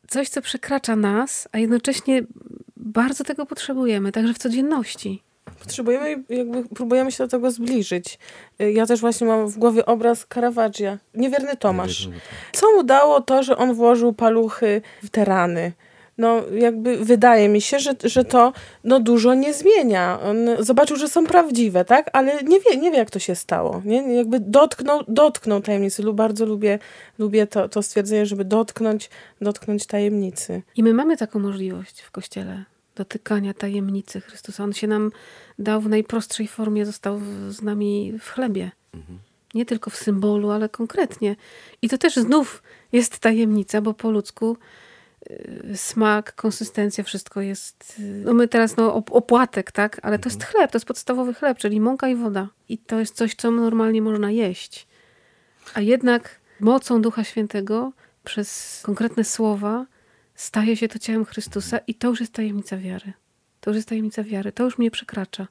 coś, 0.09 0.29
co 0.29 0.43
przekracza 0.43 0.97
nas, 0.97 1.49
a 1.53 1.59
jednocześnie 1.59 2.23
bardzo 2.77 3.25
tego 3.25 3.47
potrzebujemy, 3.47 4.13
także 4.13 4.35
w 4.35 4.39
codzienności. 4.39 5.23
Potrzebujemy, 5.65 6.25
jakby 6.29 6.65
próbujemy 6.65 7.13
się 7.13 7.25
do 7.25 7.29
tego 7.29 7.51
zbliżyć. 7.51 8.19
Ja 8.59 8.87
też 8.87 9.01
właśnie 9.01 9.27
mam 9.27 9.49
w 9.49 9.59
głowie 9.59 9.87
obraz 9.87 10.27
Caravaggia. 10.35 10.99
Niewierny 11.15 11.57
Tomasz. 11.57 12.09
Co 12.53 12.73
mu 12.77 12.83
dało 12.83 13.21
to, 13.21 13.43
że 13.43 13.57
on 13.57 13.75
włożył 13.75 14.13
paluchy 14.13 14.83
w 15.05 15.11
te 15.11 15.25
rany? 15.25 15.73
No, 16.19 16.43
jakby 16.59 16.97
wydaje 16.97 17.49
mi 17.49 17.61
się, 17.61 17.79
że, 17.79 17.95
że 18.05 18.25
to 18.25 18.53
no, 18.85 19.01
dużo 19.01 19.35
nie 19.35 19.55
zmienia. 19.55 20.19
On 20.23 20.37
zobaczył, 20.59 20.97
że 20.97 21.09
są 21.09 21.27
prawdziwe, 21.27 21.85
tak? 21.85 22.11
Ale 22.13 22.43
nie 22.43 22.61
wie, 22.61 22.77
nie 22.77 22.91
wie 22.91 22.99
jak 22.99 23.11
to 23.11 23.19
się 23.19 23.35
stało. 23.35 23.83
Nie? 23.85 24.15
Jakby 24.17 24.41
dotknął, 24.41 25.01
dotknął 25.09 25.61
tajemnicy. 25.61 26.03
Lub 26.03 26.17
bardzo 26.17 26.47
lubię, 26.47 26.79
lubię 27.19 27.47
to, 27.47 27.69
to 27.69 27.83
stwierdzenie, 27.83 28.27
żeby 28.27 28.45
dotknąć, 28.45 29.11
dotknąć 29.41 29.87
tajemnicy. 29.87 30.63
I 30.77 30.83
my 30.83 30.95
mamy 30.95 31.17
taką 31.17 31.39
możliwość 31.39 32.01
w 32.01 32.11
Kościele 32.11 32.65
dotykania 32.95 33.55
tajemnicy 33.55 34.21
Chrystusa. 34.21 34.65
On 34.65 34.73
się 34.73 34.87
nam 34.87 35.13
dał 35.59 35.81
w 35.81 35.89
najprostszej 35.89 36.49
formie, 36.49 36.87
został 36.87 37.21
z 37.49 37.63
nami 37.63 38.13
w 38.21 38.31
chlebie. 38.31 38.71
Mhm. 38.95 39.19
Nie 39.55 39.67
tylko 39.67 39.91
w 39.91 39.97
symbolu, 39.97 40.51
ale 40.51 40.69
konkretnie. 40.69 41.37
I 41.83 41.89
to 41.89 41.99
też 41.99 42.17
znów 42.17 42.63
jest 42.93 43.19
tajemnica, 43.19 43.81
bo 43.81 43.95
po 43.95 44.11
ludzku 44.11 44.57
y, 45.31 45.73
smak, 45.77 46.35
konsystencja, 46.35 47.05
wszystko 47.05 47.41
jest. 47.41 47.97
Y, 47.99 48.23
no 48.25 48.35
my 48.35 48.49
teraz, 48.49 48.77
no, 48.77 48.95
opłatek, 48.95 49.73
tak? 49.73 50.01
Ale 50.03 50.19
to 50.19 50.29
jest 50.29 50.41
mhm. 50.41 50.53
chleb, 50.53 50.71
to 50.71 50.77
jest 50.77 50.87
podstawowy 50.87 51.35
chleb, 51.35 51.59
czyli 51.59 51.81
mąka 51.81 52.09
i 52.09 52.17
woda. 52.17 52.49
I 52.69 52.79
to 52.79 53.01
jest 53.01 53.17
coś, 53.17 53.35
co 53.35 53.51
normalnie 53.51 54.03
można 54.03 54.31
jeść. 54.31 54.87
A 55.75 55.81
jednak 55.81 56.41
mocą 56.61 57.03
Ducha 57.03 57.25
Świętego 57.25 57.93
przez 58.25 58.81
konkretne 58.85 59.25
słowa 59.25 59.87
staje 60.35 60.77
się 60.77 60.89
to 60.89 60.99
ciałem 60.99 61.25
Chrystusa 61.25 61.79
i 61.79 61.95
to 61.95 62.09
już 62.09 62.21
jest 62.21 62.33
tajemnica 62.33 62.77
wiary. 62.77 63.13
To 63.61 63.71
już 63.71 63.77
jest 63.77 63.89
tajemnica 63.89 64.25
wiary. 64.25 64.53
To 64.53 64.65
już 64.65 64.79
mnie 64.79 64.91
przekracza, 64.91 65.49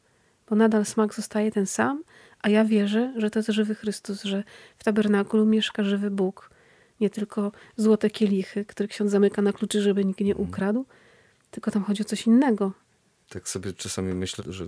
bo 0.49 0.55
nadal 0.55 0.85
smak 0.85 1.13
zostaje 1.13 1.51
ten 1.51 1.65
sam, 1.65 2.03
a 2.41 2.49
ja 2.49 2.65
wierzę, 2.65 3.13
że 3.17 3.29
to 3.29 3.39
jest 3.39 3.49
żywy 3.49 3.75
Chrystus, 3.75 4.23
że 4.23 4.43
w 4.77 4.83
tabernakulum 4.83 5.49
mieszka 5.49 5.83
żywy 5.83 6.11
Bóg. 6.11 6.49
Nie 6.99 7.09
tylko 7.09 7.51
złote 7.75 8.09
kielichy, 8.09 8.65
które 8.65 8.87
ksiądz 8.87 9.11
zamyka 9.11 9.41
na 9.41 9.53
kluczy, 9.53 9.81
żeby 9.81 10.05
nikt 10.05 10.19
nie 10.19 10.35
ukradł, 10.35 10.85
tylko 11.51 11.71
tam 11.71 11.83
chodzi 11.83 12.01
o 12.01 12.05
coś 12.05 12.27
innego. 12.27 12.71
Tak 13.33 13.49
sobie 13.49 13.73
czasami 13.73 14.13
myślę, 14.13 14.43
że 14.47 14.65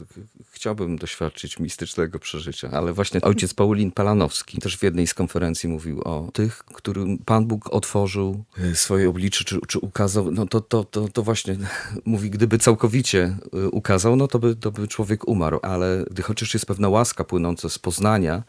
chciałbym 0.52 0.98
doświadczyć 0.98 1.60
mistycznego 1.60 2.20
przeżycia, 2.20 2.70
ale 2.72 2.94
właśnie 2.94 3.22
ojciec 3.22 3.54
Paulin 3.54 3.92
Palanowski 3.92 4.58
też 4.58 4.78
w 4.78 4.84
jednej 4.84 5.08
z 5.08 5.14
konferencji 5.14 5.70
mówił 5.70 6.02
o 6.02 6.30
tych, 6.34 6.58
którym 6.58 7.18
Pan 7.18 7.46
Bóg 7.46 7.74
otworzył 7.74 8.44
e, 8.58 8.76
swoje 8.76 9.10
oblicze, 9.10 9.44
czy, 9.44 9.60
czy 9.68 9.80
ukazał, 9.80 10.32
no 10.32 10.46
to, 10.46 10.62
to, 10.62 10.84
to, 10.84 11.08
to 11.08 11.24
właśnie 11.24 11.58
mówi, 12.06 12.30
gdyby 12.30 12.58
całkowicie 12.58 13.38
e, 13.54 13.70
ukazał, 13.70 14.16
no 14.16 14.28
to 14.28 14.40
by, 14.40 14.56
to 14.56 14.72
by 14.72 14.88
człowiek 14.88 15.28
umarł, 15.28 15.60
ale 15.62 16.06
gdy 16.12 16.22
chociaż 16.22 16.54
jest 16.54 16.66
pewna 16.66 16.90
łaska 16.90 17.24
płynąca 17.24 17.70
z 17.70 17.80
poznania, 17.80 18.44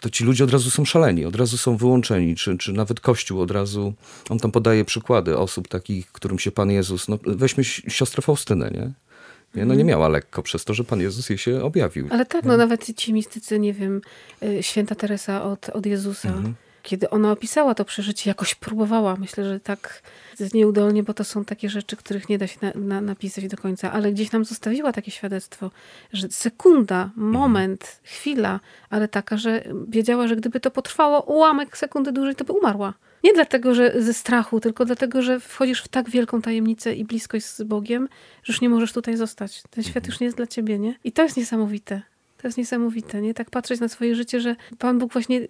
to 0.00 0.10
ci 0.10 0.24
ludzie 0.24 0.44
od 0.44 0.50
razu 0.50 0.70
są 0.70 0.84
szaleni, 0.84 1.24
od 1.24 1.36
razu 1.36 1.58
są 1.58 1.76
wyłączeni, 1.76 2.36
czy, 2.36 2.58
czy 2.58 2.72
nawet 2.72 3.00
Kościół 3.00 3.40
od 3.40 3.50
razu, 3.50 3.94
on 4.28 4.38
tam 4.38 4.52
podaje 4.52 4.84
przykłady 4.84 5.38
osób 5.38 5.68
takich, 5.68 6.12
którym 6.12 6.38
się 6.38 6.50
Pan 6.50 6.70
Jezus, 6.70 7.08
no 7.08 7.18
weźmy 7.26 7.64
siostrę 7.64 8.22
Faustynę, 8.22 8.70
nie? 8.70 9.09
Nie? 9.54 9.64
No 9.64 9.74
nie 9.74 9.84
miała 9.84 10.08
lekko 10.08 10.42
przez 10.42 10.64
to, 10.64 10.74
że 10.74 10.84
Pan 10.84 11.00
Jezus 11.00 11.28
jej 11.28 11.38
się 11.38 11.62
objawił. 11.62 12.08
Ale 12.10 12.26
tak, 12.26 12.44
no, 12.44 12.50
no 12.50 12.56
nawet 12.56 12.94
ci 12.94 13.12
mistycy, 13.12 13.58
nie 13.58 13.72
wiem, 13.72 14.00
y, 14.42 14.62
święta 14.62 14.94
Teresa 14.94 15.42
od, 15.42 15.68
od 15.68 15.86
Jezusa, 15.86 16.28
mhm. 16.28 16.54
Kiedy 16.82 17.10
ona 17.10 17.32
opisała 17.32 17.74
to 17.74 17.84
przeżycie, 17.84 18.30
jakoś 18.30 18.54
próbowała. 18.54 19.16
Myślę, 19.16 19.44
że 19.44 19.60
tak 19.60 20.02
nieudolnie, 20.54 21.02
bo 21.02 21.14
to 21.14 21.24
są 21.24 21.44
takie 21.44 21.70
rzeczy, 21.70 21.96
których 21.96 22.28
nie 22.28 22.38
da 22.38 22.46
się 22.46 22.58
na, 22.62 22.72
na, 22.74 23.00
napisać 23.00 23.48
do 23.48 23.56
końca, 23.56 23.92
ale 23.92 24.12
gdzieś 24.12 24.32
nam 24.32 24.44
zostawiła 24.44 24.92
takie 24.92 25.10
świadectwo, 25.10 25.70
że 26.12 26.28
sekunda, 26.30 27.02
mhm. 27.02 27.26
moment, 27.32 27.82
mhm. 27.82 28.00
chwila, 28.02 28.60
ale 28.90 29.08
taka, 29.08 29.36
że 29.36 29.64
wiedziała, 29.88 30.28
że 30.28 30.36
gdyby 30.36 30.60
to 30.60 30.70
potrwało 30.70 31.22
ułamek 31.22 31.76
sekundy 31.76 32.12
dłużej, 32.12 32.34
to 32.34 32.44
by 32.44 32.52
umarła. 32.52 32.94
Nie 33.24 33.32
dlatego, 33.32 33.74
że 33.74 34.02
ze 34.02 34.14
strachu, 34.14 34.60
tylko 34.60 34.84
dlatego, 34.84 35.22
że 35.22 35.40
wchodzisz 35.40 35.82
w 35.82 35.88
tak 35.88 36.10
wielką 36.10 36.42
tajemnicę 36.42 36.94
i 36.94 37.04
bliskość 37.04 37.46
z 37.46 37.62
Bogiem, 37.62 38.08
że 38.42 38.52
już 38.52 38.60
nie 38.60 38.68
możesz 38.68 38.92
tutaj 38.92 39.16
zostać. 39.16 39.62
Ten 39.70 39.84
świat 39.84 40.06
już 40.06 40.20
nie 40.20 40.24
jest 40.24 40.36
dla 40.36 40.46
ciebie, 40.46 40.78
nie? 40.78 40.94
I 41.04 41.12
to 41.12 41.22
jest 41.22 41.36
niesamowite. 41.36 42.02
To 42.38 42.48
jest 42.48 42.58
niesamowite, 42.58 43.22
nie? 43.22 43.34
Tak 43.34 43.50
patrzeć 43.50 43.80
na 43.80 43.88
swoje 43.88 44.14
życie, 44.14 44.40
że 44.40 44.56
Pan 44.78 44.98
Bóg 44.98 45.12
właśnie 45.12 45.40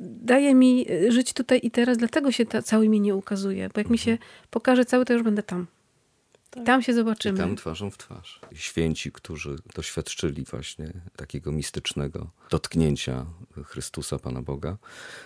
daje 0.00 0.54
mi 0.54 0.86
żyć 1.08 1.32
tutaj 1.32 1.60
i 1.62 1.70
teraz, 1.70 1.98
dlatego 1.98 2.32
się 2.32 2.46
ta, 2.46 2.62
cały 2.62 2.88
mi 2.88 3.00
nie 3.00 3.14
ukazuje. 3.14 3.68
Bo 3.74 3.80
jak 3.80 3.90
mi 3.90 3.98
się 3.98 4.18
pokaże 4.50 4.84
cały, 4.84 5.04
to 5.04 5.12
już 5.12 5.22
będę 5.22 5.42
tam. 5.42 5.66
Tak. 6.50 6.66
Tam 6.66 6.82
się 6.82 6.94
zobaczymy. 6.94 7.38
I 7.38 7.40
tam 7.40 7.56
twarzą 7.56 7.90
w 7.90 7.98
twarz. 7.98 8.40
Święci, 8.54 9.12
którzy 9.12 9.56
doświadczyli 9.74 10.44
właśnie 10.44 10.92
takiego 11.16 11.52
mistycznego 11.52 12.30
dotknięcia 12.50 13.26
Chrystusa, 13.64 14.18
Pana 14.18 14.42
Boga. 14.42 14.76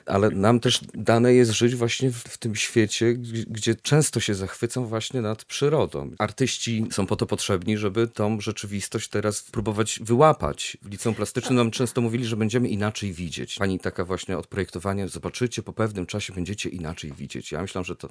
Ale 0.06 0.30
nam 0.30 0.60
też 0.60 0.80
dane 0.94 1.34
jest 1.34 1.50
żyć 1.50 1.74
właśnie 1.74 2.10
w, 2.10 2.16
w 2.16 2.38
tym 2.38 2.56
świecie, 2.56 3.14
gdzie 3.46 3.74
często 3.74 4.20
się 4.20 4.34
zachwycą 4.34 4.86
właśnie 4.86 5.20
nad 5.20 5.44
przyrodą. 5.44 6.10
Artyści 6.18 6.86
są 6.90 7.06
po 7.06 7.16
to 7.16 7.26
potrzebni, 7.26 7.78
żeby 7.78 8.08
tą 8.08 8.40
rzeczywistość 8.40 9.08
teraz 9.08 9.42
próbować 9.42 10.00
wyłapać. 10.02 10.76
W 10.82 10.90
liceum 10.90 11.14
plastycznym 11.14 11.56
nam 11.56 11.70
często 11.70 12.00
mówili, 12.00 12.26
że 12.26 12.36
będziemy 12.36 12.68
inaczej 12.68 13.12
widzieć. 13.12 13.54
Pani 13.54 13.78
taka 13.78 14.04
właśnie 14.04 14.38
od 14.38 14.46
projektowania, 14.46 15.08
zobaczycie, 15.08 15.62
po 15.62 15.72
pewnym 15.72 16.06
czasie 16.06 16.32
będziecie 16.32 16.68
inaczej 16.68 17.12
widzieć. 17.12 17.52
Ja 17.52 17.62
myślę, 17.62 17.84
że 17.84 17.96
to 17.96 18.08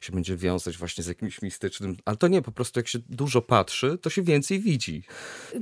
się 0.00 0.12
będzie 0.12 0.36
wiązać 0.36 0.78
właśnie 0.78 1.04
z 1.04 1.06
jakimś 1.06 1.42
mistycznym, 1.42 1.96
ale 2.04 2.16
to 2.16 2.28
nie, 2.28 2.42
po 2.42 2.51
prostu 2.52 2.80
jak 2.80 2.88
się 2.88 2.98
dużo 3.08 3.42
patrzy, 3.42 3.98
to 3.98 4.10
się 4.10 4.22
więcej 4.22 4.60
widzi. 4.60 5.02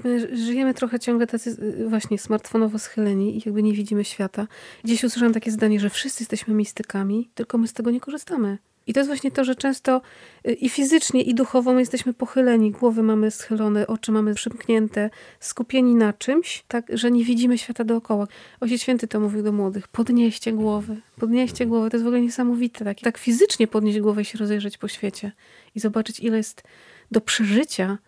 My 0.04 0.37
żyjemy 0.37 0.75
trochę 0.75 1.00
ciągle 1.00 1.26
tacy 1.26 1.50
y, 1.50 1.88
właśnie 1.88 2.18
smartfonowo 2.18 2.78
schyleni 2.78 3.37
i 3.37 3.42
jakby 3.47 3.62
nie 3.62 3.73
widzimy 3.73 4.04
świata. 4.04 4.47
Gdzieś 4.85 5.04
usłyszałam 5.04 5.35
takie 5.35 5.50
zdanie, 5.50 5.80
że 5.80 5.90
wszyscy 5.90 6.23
jesteśmy 6.23 6.54
mistykami, 6.54 7.30
tylko 7.35 7.59
my 7.59 7.68
z 7.68 7.73
tego 7.73 7.90
nie 7.90 8.00
korzystamy. 8.00 8.59
I 8.87 8.93
to 8.93 9.01
jest 9.01 9.09
właśnie 9.09 9.31
to, 9.31 9.45
że 9.45 9.55
często 9.55 10.01
y, 10.49 10.53
i 10.53 10.69
fizycznie, 10.69 11.23
i 11.23 11.35
duchowo 11.35 11.73
my 11.73 11.81
jesteśmy 11.81 12.15
pochyleni, 12.15 12.71
głowy 12.71 13.03
mamy 13.03 13.31
schylone, 13.31 13.87
oczy 13.87 14.13
mamy 14.13 14.35
przymknięte, 14.35 15.11
skupieni 15.41 15.95
na 15.95 16.13
czymś, 16.13 16.65
tak, 16.69 16.87
że 16.93 17.11
nie 17.11 17.25
widzimy 17.25 17.59
świata 17.59 17.85
dookoła. 17.85 18.27
Ojciec 18.61 18.83
Święty 18.83 19.09
to 19.09 19.21
mówił 19.21 19.43
do 19.43 19.53
młodych, 19.53 19.89
podnieście 19.89 20.53
głowy, 20.53 20.97
podnieście 21.17 21.67
głowy, 21.67 21.91
to 21.91 21.97
jest 21.97 22.05
w 22.05 22.07
ogóle 22.07 22.23
niesamowite. 22.23 22.85
Tak, 22.85 23.01
tak 23.01 23.19
fizycznie 23.19 23.67
podnieść 23.67 24.01
głowę 24.01 24.23
i 24.23 24.25
się 24.25 24.39
rozejrzeć 24.39 24.79
po 24.79 24.89
świecie 24.89 25.33
i 25.75 25.81
zobaczyć, 25.81 26.21
ile 26.21 26.37
jest 26.37 26.63
do 27.11 27.21
przeżycia, 27.21 27.99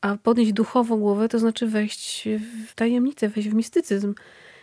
a 0.00 0.16
podnieść 0.16 0.52
duchowo 0.52 0.96
głowę 0.96 1.28
to 1.28 1.38
znaczy 1.38 1.66
wejść 1.66 2.28
w 2.66 2.74
tajemnicę, 2.74 3.28
wejść 3.28 3.48
w 3.48 3.54
mistycyzm. 3.54 4.14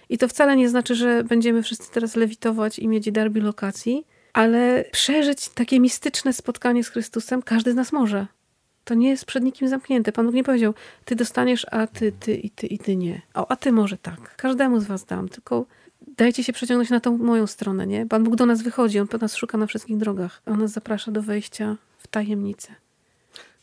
I 0.10 0.18
to 0.18 0.28
wcale 0.28 0.56
nie 0.56 0.70
znaczy, 0.70 0.96
że 0.96 1.24
będziemy 1.24 1.64
wszyscy 1.64 1.92
teraz 1.92 2.16
lewitować 2.16 2.80
i 2.80 2.88
mieć 2.88 3.12
darbi 3.12 3.42
lokacji, 3.42 4.06
ale 4.36 4.86
przeżyć 4.92 5.50
takie 5.50 5.80
mistyczne 5.80 6.34
spotkanie 6.34 6.84
z 6.84 6.90
Chrystusem 6.90 7.42
każdy 7.42 7.72
z 7.72 7.76
nas 7.76 7.92
może. 7.92 8.28
To 8.84 8.94
nie 8.94 9.10
jest 9.10 9.26
przed 9.26 9.44
nikim 9.44 9.68
zamknięte. 9.68 10.12
Pan 10.12 10.26
Bóg 10.26 10.36
nie 10.36 10.44
powiedział, 10.44 10.74
ty 11.06 11.16
dostaniesz, 11.16 11.66
a 11.72 11.88
ty, 11.88 12.12
ty 12.12 12.36
i 12.36 12.50
ty 12.50 12.68
i 12.68 12.80
ty 12.80 12.96
nie. 12.96 13.22
O, 13.34 13.52
a 13.52 13.56
ty 13.56 13.72
może 13.72 13.98
tak. 13.98 14.36
Każdemu 14.36 14.80
z 14.80 14.86
was 14.86 15.06
dam, 15.06 15.30
tylko 15.30 15.66
dajcie 16.18 16.44
się 16.44 16.54
przeciągnąć 16.54 16.90
na 16.90 17.00
tą 17.00 17.18
moją 17.18 17.48
stronę, 17.48 17.88
nie? 17.88 18.06
Pan 18.06 18.24
Bóg 18.24 18.36
do 18.36 18.46
nas 18.46 18.62
wychodzi, 18.62 19.00
On 19.00 19.08
nas 19.22 19.36
szuka 19.36 19.58
na 19.58 19.68
wszystkich 19.68 19.98
drogach. 19.98 20.42
On 20.46 20.60
nas 20.60 20.72
zaprasza 20.72 21.12
do 21.12 21.22
wejścia 21.22 21.78
w 21.98 22.08
tajemnicę. 22.08 22.76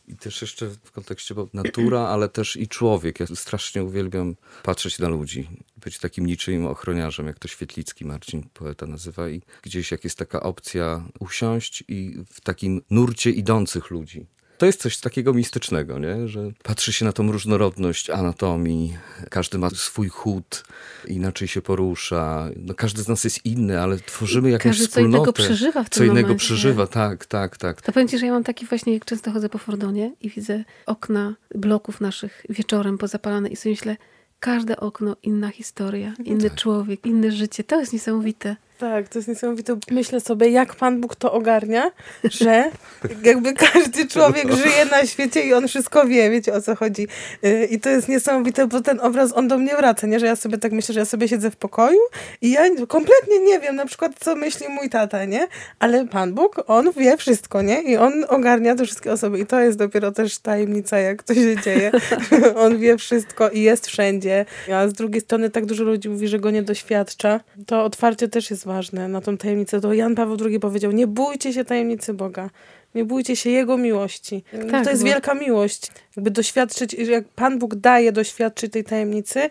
I 0.07 0.15
też 0.15 0.41
jeszcze 0.41 0.69
w 0.83 0.91
kontekście, 0.91 1.35
natura, 1.53 1.99
ale 1.99 2.29
też 2.29 2.55
i 2.55 2.67
człowiek. 2.67 3.19
Ja 3.19 3.25
strasznie 3.35 3.83
uwielbiam 3.83 4.35
patrzeć 4.63 4.99
na 4.99 5.07
ludzi. 5.09 5.49
Być 5.77 5.99
takim 5.99 6.25
niczym 6.25 6.65
ochroniarzem, 6.65 7.27
jak 7.27 7.39
to 7.39 7.47
Świetlicki 7.47 8.05
Marcin, 8.05 8.49
poeta 8.53 8.85
nazywa. 8.85 9.29
I 9.29 9.41
gdzieś 9.61 9.91
jak 9.91 10.03
jest 10.03 10.17
taka 10.17 10.43
opcja 10.43 11.03
usiąść 11.19 11.83
i 11.87 12.15
w 12.31 12.41
takim 12.41 12.81
nurcie 12.89 13.29
idących 13.29 13.91
ludzi 13.91 14.25
to 14.63 14.67
jest 14.67 14.81
coś 14.81 14.97
takiego 14.97 15.33
mistycznego, 15.33 15.99
nie? 15.99 16.27
że 16.27 16.51
patrzy 16.63 16.93
się 16.93 17.05
na 17.05 17.13
tą 17.13 17.31
różnorodność 17.31 18.09
anatomii, 18.09 18.97
każdy 19.29 19.57
ma 19.57 19.69
swój 19.69 20.09
chód, 20.09 20.63
inaczej 21.07 21.47
się 21.47 21.61
porusza. 21.61 22.49
No, 22.55 22.73
każdy 22.73 23.03
z 23.03 23.07
nas 23.07 23.23
jest 23.23 23.45
inny, 23.45 23.81
ale 23.81 23.97
tworzymy 23.97 24.49
jakąś 24.49 24.71
każdy 24.71 24.87
wspólnotę. 24.87 25.11
co 25.11 25.17
innego 25.17 25.33
przeżywa 25.33 25.83
w 25.83 25.89
tym 25.89 25.97
Co 25.97 26.03
innego 26.03 26.27
momencie. 26.27 26.45
przeżywa, 26.45 26.87
tak, 26.87 27.25
tak, 27.25 27.57
tak. 27.57 27.81
To 27.81 27.91
powiem 27.91 28.07
ci, 28.07 28.19
że 28.19 28.25
ja 28.25 28.31
mam 28.31 28.43
taki 28.43 28.65
właśnie, 28.65 28.93
jak 28.93 29.05
często 29.05 29.31
chodzę 29.31 29.49
po 29.49 29.57
Fordonie 29.57 30.11
i 30.21 30.29
widzę 30.29 30.63
okna 30.85 31.35
bloków 31.55 32.01
naszych 32.01 32.45
wieczorem 32.49 32.97
pozapalane 32.97 33.49
i 33.49 33.55
sobie 33.55 33.73
myślę, 33.73 33.97
każde 34.39 34.77
okno 34.77 35.15
inna 35.23 35.49
historia, 35.49 36.13
inny 36.25 36.49
tak. 36.49 36.59
człowiek, 36.59 37.05
inne 37.05 37.31
życie. 37.31 37.63
To 37.63 37.79
jest 37.79 37.93
niesamowite. 37.93 38.55
Tak, 38.77 39.09
to 39.09 39.19
jest 39.19 39.27
niesamowite. 39.27 39.77
Myślę 39.91 40.19
sobie, 40.19 40.49
jak 40.49 40.75
Pan 40.75 41.01
Bóg 41.01 41.15
to 41.15 41.33
ogarnia, 41.33 41.91
że 42.23 42.71
jakby 43.23 43.53
każdy 43.53 44.07
człowiek 44.07 44.51
żyje 44.51 44.85
na 44.91 45.05
świecie 45.05 45.41
i 45.41 45.53
on 45.53 45.67
wszystko 45.67 46.07
wie, 46.07 46.29
wiecie 46.29 46.53
o 46.53 46.61
co 46.61 46.75
chodzi. 46.75 47.07
Y, 47.45 47.67
I 47.71 47.79
to 47.79 47.89
jest 47.89 48.09
niesamowite, 48.09 48.67
bo 48.67 48.81
ten 48.81 48.99
obraz, 48.99 49.33
on 49.33 49.47
do 49.47 49.57
mnie 49.57 49.75
wraca, 49.75 50.07
nie? 50.07 50.19
Że 50.19 50.25
ja 50.25 50.35
sobie 50.35 50.57
tak 50.57 50.71
myślę, 50.71 50.93
że 50.93 50.99
ja 50.99 51.05
sobie 51.05 51.27
siedzę 51.27 51.51
w 51.51 51.55
pokoju 51.55 51.99
i 52.41 52.51
ja 52.51 52.61
kompletnie 52.87 53.39
nie 53.39 53.59
wiem 53.59 53.75
na 53.75 53.85
przykład, 53.85 54.11
co 54.19 54.35
myśli 54.35 54.67
mój 54.69 54.89
tata, 54.89 55.25
nie? 55.25 55.47
Ale 55.79 56.07
Pan 56.07 56.33
Bóg, 56.33 56.63
on 56.67 56.91
wie 56.91 57.17
wszystko, 57.17 57.61
nie? 57.61 57.81
I 57.81 57.97
on 57.97 58.25
ogarnia 58.29 58.75
te 58.75 58.85
wszystkie 58.85 59.11
osoby 59.11 59.39
i 59.39 59.45
to 59.45 59.59
jest 59.59 59.77
dopiero 59.77 60.11
też 60.11 60.39
tajemnica, 60.39 60.97
jak 60.99 61.23
to 61.23 61.33
się 61.33 61.61
dzieje. 61.61 61.91
on 62.55 62.77
wie 62.77 62.97
wszystko 62.97 63.49
i 63.49 63.61
jest 63.61 63.87
wszędzie. 63.87 64.45
A 64.73 64.87
z 64.87 64.93
drugiej 64.93 65.21
strony 65.21 65.49
tak 65.49 65.65
dużo 65.65 65.83
ludzi 65.83 66.09
mówi, 66.09 66.27
że 66.27 66.39
go 66.39 66.51
nie 66.51 66.63
doświadcza. 66.63 67.39
To 67.67 67.83
otwarcie 67.83 68.27
też 68.27 68.51
jest 68.51 68.62
ważne 68.63 69.07
na 69.07 69.21
tą 69.21 69.37
tajemnicę. 69.37 69.81
To 69.81 69.93
Jan 69.93 70.15
Paweł 70.15 70.37
II 70.45 70.59
powiedział, 70.59 70.91
nie 70.91 71.07
bójcie 71.07 71.53
się 71.53 71.65
tajemnicy 71.65 72.13
Boga. 72.13 72.49
Nie 72.95 73.05
bójcie 73.05 73.35
się 73.35 73.49
Jego 73.49 73.77
miłości. 73.77 74.43
Tak, 74.71 74.83
to 74.83 74.89
jest 74.89 75.03
bo... 75.03 75.09
wielka 75.09 75.33
miłość. 75.33 75.91
Jakby 76.15 76.31
doświadczyć, 76.31 76.93
jak 76.93 77.27
Pan 77.27 77.59
Bóg 77.59 77.75
daje 77.75 78.11
doświadczyć 78.11 78.73
tej 78.73 78.83
tajemnicy, 78.83 79.47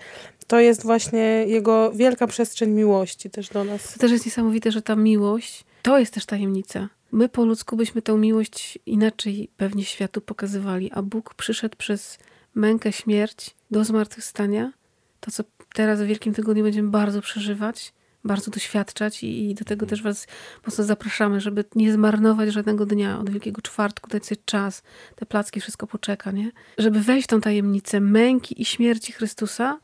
to 0.46 0.60
jest 0.60 0.82
właśnie 0.82 1.44
Jego 1.46 1.92
wielka 1.92 2.26
przestrzeń 2.26 2.70
miłości 2.70 3.30
też 3.30 3.48
do 3.48 3.64
nas. 3.64 3.92
To 3.92 3.98
też 3.98 4.10
jest 4.12 4.26
niesamowite, 4.26 4.72
że 4.72 4.82
ta 4.82 4.96
miłość 4.96 5.64
to 5.82 5.98
jest 5.98 6.14
też 6.14 6.26
tajemnica. 6.26 6.88
My 7.12 7.28
po 7.28 7.44
ludzku 7.44 7.76
byśmy 7.76 8.02
tę 8.02 8.12
miłość 8.18 8.78
inaczej 8.86 9.48
pewnie 9.56 9.84
światu 9.84 10.20
pokazywali, 10.20 10.90
a 10.92 11.02
Bóg 11.02 11.34
przyszedł 11.34 11.76
przez 11.76 12.18
mękę, 12.54 12.92
śmierć 12.92 13.54
do 13.70 13.84
zmartwychwstania. 13.84 14.72
To, 15.20 15.30
co 15.30 15.44
teraz 15.74 16.02
w 16.02 16.06
Wielkim 16.06 16.34
Tygodniu 16.34 16.64
będziemy 16.64 16.88
bardzo 16.88 17.22
przeżywać, 17.22 17.92
bardzo 18.24 18.50
doświadczać 18.50 19.22
i, 19.22 19.50
i 19.50 19.54
do 19.54 19.64
tego 19.64 19.86
też 19.86 20.02
Was 20.02 20.26
mocno 20.66 20.84
zapraszamy, 20.84 21.40
żeby 21.40 21.64
nie 21.74 21.92
zmarnować 21.92 22.52
żadnego 22.52 22.86
dnia 22.86 23.18
od 23.18 23.30
Wielkiego 23.30 23.62
Czwartku, 23.62 24.10
dać 24.10 24.26
sobie 24.26 24.40
czas, 24.44 24.82
te 25.16 25.26
placki, 25.26 25.60
wszystko 25.60 25.86
poczeka, 25.86 26.30
nie? 26.30 26.50
Żeby 26.78 27.00
wejść 27.00 27.26
w 27.26 27.30
tą 27.30 27.40
tajemnicę 27.40 28.00
męki 28.00 28.62
i 28.62 28.64
śmierci 28.64 29.12
Chrystusa, 29.12 29.78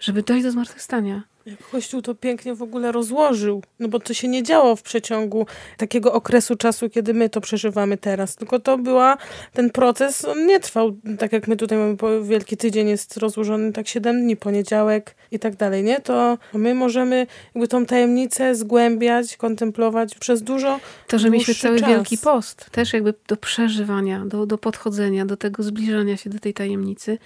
żeby 0.00 0.22
dojść 0.22 0.44
do 0.44 0.50
zmartwychwstania. 0.50 1.22
Jak 1.48 1.70
Kościół 1.70 2.02
to 2.02 2.14
pięknie 2.14 2.54
w 2.54 2.62
ogóle 2.62 2.92
rozłożył, 2.92 3.62
no 3.78 3.88
bo 3.88 4.00
to 4.00 4.14
się 4.14 4.28
nie 4.28 4.42
działo 4.42 4.76
w 4.76 4.82
przeciągu 4.82 5.46
takiego 5.76 6.12
okresu 6.12 6.56
czasu, 6.56 6.90
kiedy 6.90 7.14
my 7.14 7.28
to 7.28 7.40
przeżywamy 7.40 7.96
teraz, 7.96 8.36
tylko 8.36 8.58
to 8.58 8.78
była, 8.78 9.16
ten 9.52 9.70
proces, 9.70 10.24
on 10.24 10.46
nie 10.46 10.60
trwał, 10.60 10.96
tak 11.18 11.32
jak 11.32 11.48
my 11.48 11.56
tutaj 11.56 11.78
mamy, 11.78 12.24
Wielki 12.24 12.56
Tydzień 12.56 12.88
jest 12.88 13.16
rozłożony 13.16 13.72
tak 13.72 13.88
7 13.88 14.22
dni, 14.22 14.36
poniedziałek 14.36 15.14
i 15.30 15.38
tak 15.38 15.56
dalej, 15.56 15.84
nie? 15.84 16.00
To 16.00 16.38
my 16.54 16.74
możemy 16.74 17.26
jakby 17.54 17.68
tą 17.68 17.86
tajemnicę 17.86 18.54
zgłębiać, 18.54 19.36
kontemplować 19.36 20.14
przez 20.14 20.42
dużo 20.42 20.80
To, 21.06 21.18
że 21.18 21.30
mieliśmy 21.30 21.54
cały 21.54 21.80
czas. 21.80 21.88
Wielki 21.88 22.18
Post, 22.18 22.70
też 22.70 22.92
jakby 22.92 23.14
do 23.28 23.36
przeżywania, 23.36 24.26
do, 24.26 24.46
do 24.46 24.58
podchodzenia, 24.58 25.26
do 25.26 25.36
tego 25.36 25.62
zbliżania 25.62 26.16
się 26.16 26.30
do 26.30 26.38
tej 26.38 26.54
tajemnicy, 26.54 27.18